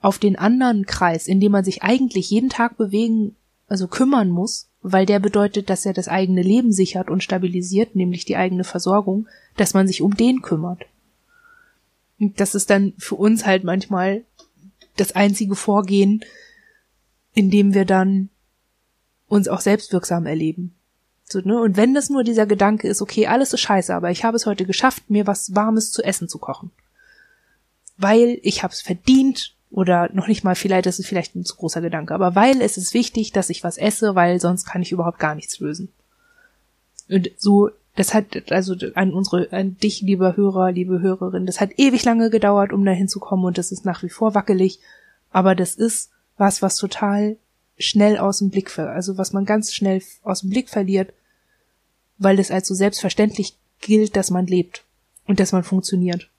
[0.00, 3.34] auf den anderen Kreis, in dem man sich eigentlich jeden Tag bewegen
[3.68, 8.24] also kümmern muss, weil der bedeutet, dass er das eigene Leben sichert und stabilisiert, nämlich
[8.24, 10.86] die eigene Versorgung, dass man sich um den kümmert.
[12.20, 14.24] Und das ist dann für uns halt manchmal
[14.96, 16.24] das einzige Vorgehen,
[17.34, 18.30] in dem wir dann
[19.28, 20.74] uns auch selbstwirksam erleben.
[21.24, 21.60] So, ne?
[21.60, 24.46] Und wenn das nur dieser Gedanke ist, okay, alles ist scheiße, aber ich habe es
[24.46, 26.70] heute geschafft, mir was Warmes zu essen zu kochen.
[27.96, 31.56] Weil ich habe es verdient, oder noch nicht mal, vielleicht, das ist vielleicht ein zu
[31.56, 34.92] großer Gedanke, aber weil es ist wichtig, dass ich was esse, weil sonst kann ich
[34.92, 35.92] überhaupt gar nichts lösen.
[37.08, 41.78] Und so, das hat, also an unsere, an dich, lieber Hörer, liebe Hörerin, das hat
[41.78, 44.80] ewig lange gedauert, um da hinzukommen und das ist nach wie vor wackelig,
[45.30, 47.36] aber das ist was, was total
[47.78, 51.12] schnell aus dem Blick, also was man ganz schnell aus dem Blick verliert,
[52.18, 54.84] weil es als so selbstverständlich gilt, dass man lebt
[55.26, 56.30] und dass man funktioniert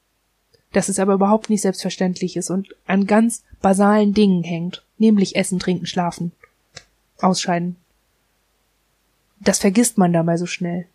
[0.73, 5.59] dass es aber überhaupt nicht selbstverständlich ist und an ganz basalen Dingen hängt, nämlich Essen,
[5.59, 6.31] Trinken, Schlafen,
[7.19, 7.77] Ausscheiden.
[9.39, 10.87] Das vergisst man dabei so schnell.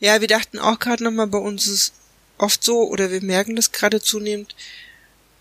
[0.00, 1.92] Ja, wir dachten auch gerade nochmal, bei uns ist
[2.38, 4.54] oft so, oder wir merken das gerade zunehmend,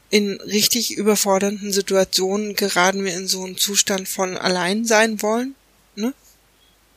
[0.10, 5.56] in richtig überfordernden Situationen geraten wir in so einen Zustand von allein sein wollen,
[5.96, 6.14] ne?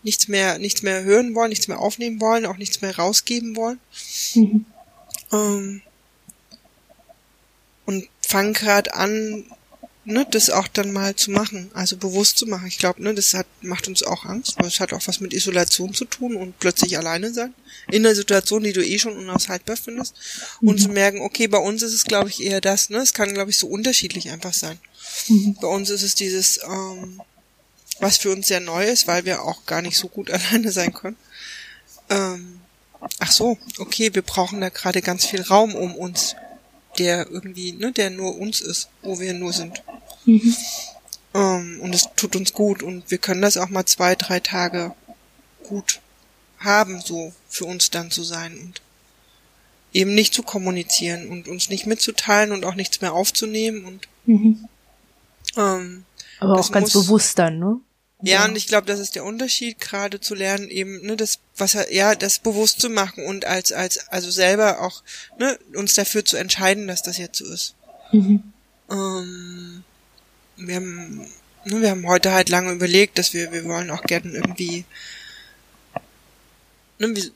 [0.03, 3.79] Nichts mehr, nichts mehr hören wollen, nichts mehr aufnehmen wollen, auch nichts mehr rausgeben wollen.
[4.35, 4.65] Mhm.
[5.33, 5.83] Ähm,
[7.87, 9.45] und fangen gerade an,
[10.05, 12.67] ne, das auch dann mal zu machen, also bewusst zu machen.
[12.67, 15.33] Ich glaube, ne, das hat, macht uns auch Angst, weil es hat auch was mit
[15.33, 17.55] Isolation zu tun und plötzlich alleine sein.
[17.91, 20.15] In einer Situation, die du eh schon unaushaltbar findest.
[20.61, 20.69] Mhm.
[20.69, 22.99] Und zu merken, okay, bei uns ist es, glaube ich, eher das, ne?
[22.99, 24.79] Es kann, glaube ich, so unterschiedlich einfach sein.
[25.29, 25.57] Mhm.
[25.61, 27.21] Bei uns ist es dieses, ähm,
[27.99, 30.93] was für uns sehr neu ist, weil wir auch gar nicht so gut alleine sein
[30.93, 31.17] können.
[32.09, 32.60] Ähm,
[33.19, 36.37] ach so, okay, wir brauchen da gerade ganz viel Raum um uns,
[36.99, 39.83] der irgendwie, ne, der nur uns ist, wo wir nur sind.
[40.25, 40.55] Mhm.
[41.35, 44.95] Ähm, und es tut uns gut und wir können das auch mal zwei, drei Tage
[45.63, 46.01] gut
[46.59, 48.83] haben, so für uns dann zu sein und
[49.93, 54.69] eben nicht zu kommunizieren und uns nicht mitzuteilen und auch nichts mehr aufzunehmen und mhm.
[55.57, 56.05] ähm,
[56.39, 57.81] aber auch ganz bewusst dann, ne?
[58.23, 61.77] Ja, und ich glaube, das ist der Unterschied, gerade zu lernen, eben, ne, das, was
[61.91, 65.03] ja, das bewusst zu machen und als, als, also selber auch,
[65.39, 67.75] ne, uns dafür zu entscheiden, dass das jetzt so ist.
[68.13, 68.43] Mhm.
[68.91, 69.85] Ähm,
[70.57, 71.19] wir haben,
[71.65, 74.85] ne, wir haben heute halt lange überlegt, dass wir, wir wollen auch gerne irgendwie,
[76.99, 77.31] ne, wir,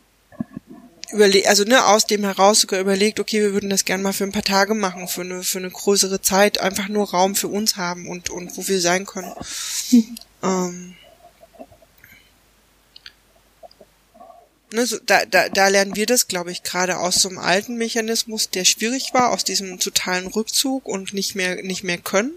[1.14, 4.24] überlegt, also ne, aus dem heraus sogar überlegt, okay, wir würden das gerne mal für
[4.24, 7.76] ein paar Tage machen, für eine, für eine größere Zeit, einfach nur Raum für uns
[7.76, 9.32] haben und, und wo wir sein können.
[10.44, 10.50] Mhm.
[10.50, 10.94] Ähm,
[14.72, 17.76] ne, so, da, da, da lernen wir das, glaube ich, gerade aus so einem alten
[17.76, 22.32] Mechanismus, der schwierig war, aus diesem totalen Rückzug und nicht mehr, nicht mehr können.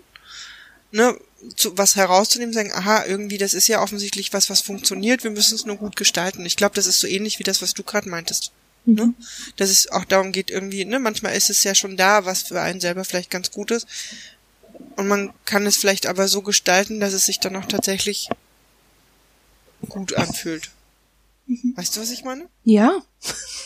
[0.91, 1.17] Ne,
[1.55, 5.55] zu, was herauszunehmen, sagen, aha, irgendwie, das ist ja offensichtlich was, was funktioniert, wir müssen
[5.55, 6.45] es nur gut gestalten.
[6.45, 8.51] Ich glaube, das ist so ähnlich wie das, was du gerade meintest.
[8.85, 8.95] Mhm.
[8.95, 9.13] Ne?
[9.57, 12.61] Dass es auch darum geht, irgendwie, ne, manchmal ist es ja schon da, was für
[12.61, 13.85] einen selber vielleicht ganz gut ist.
[14.97, 18.29] Und man kann es vielleicht aber so gestalten, dass es sich dann auch tatsächlich
[19.87, 20.71] gut anfühlt.
[21.45, 21.73] Mhm.
[21.77, 22.47] Weißt du, was ich meine?
[22.63, 23.03] Ja.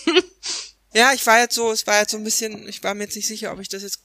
[0.94, 3.16] ja, ich war jetzt so, es war jetzt so ein bisschen, ich war mir jetzt
[3.16, 4.02] nicht sicher, ob ich das jetzt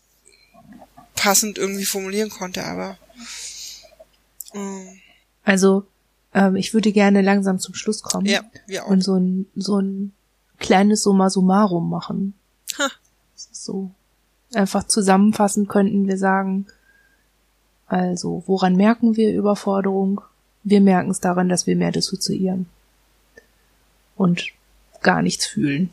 [1.16, 2.96] passend irgendwie formulieren konnte, aber.
[4.54, 5.00] Ähm.
[5.42, 5.84] Also,
[6.32, 8.26] ähm, ich würde gerne langsam zum Schluss kommen.
[8.26, 8.88] Ja, wir auch.
[8.88, 10.12] Und so ein, so ein
[10.58, 12.34] kleines Summa summarum machen.
[12.78, 12.88] Ha.
[13.34, 13.90] So.
[14.54, 16.66] Einfach zusammenfassend könnten wir sagen,
[17.86, 20.20] also, woran merken wir Überforderung?
[20.64, 22.66] Wir merken es daran, dass wir mehr dissoziieren.
[24.16, 24.48] Und
[25.02, 25.90] gar nichts fühlen.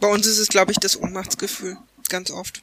[0.00, 1.76] Bei uns ist es, glaube ich, das Ohnmachtsgefühl.
[2.08, 2.62] Ganz oft.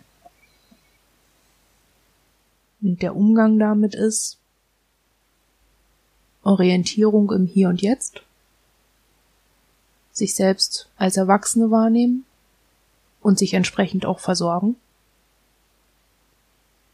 [2.82, 4.38] Und der Umgang damit ist
[6.44, 8.24] Orientierung im Hier und Jetzt,
[10.12, 12.26] sich selbst als Erwachsene wahrnehmen
[13.22, 14.76] und sich entsprechend auch versorgen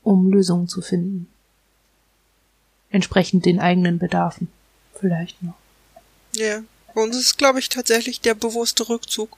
[0.07, 1.27] um Lösungen zu finden.
[2.89, 4.47] Entsprechend den eigenen Bedarfen.
[4.97, 5.55] Vielleicht noch.
[6.33, 6.63] Ja,
[6.95, 9.37] bei uns ist, glaube ich, tatsächlich der bewusste Rückzug.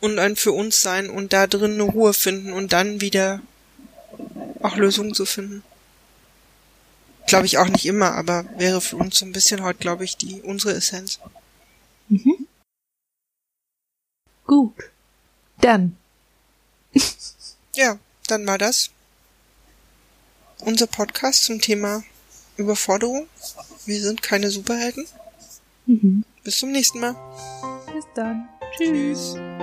[0.00, 3.40] Und ein für uns sein und da drin eine Ruhe finden und dann wieder
[4.60, 5.62] auch Lösungen zu finden.
[7.28, 10.16] Glaube ich auch nicht immer, aber wäre für uns so ein bisschen heute, glaube ich,
[10.16, 11.20] die unsere Essenz.
[12.08, 12.48] Mhm.
[14.44, 14.74] Gut.
[15.60, 15.96] Dann.
[17.76, 18.90] ja, dann war das
[20.64, 22.02] unser Podcast zum Thema
[22.56, 23.26] Überforderung.
[23.86, 25.06] Wir sind keine Superhelden.
[25.86, 26.24] Mhm.
[26.44, 27.16] Bis zum nächsten Mal.
[27.94, 28.48] Bis dann.
[28.76, 29.34] Tschüss.
[29.34, 29.61] Tschüss.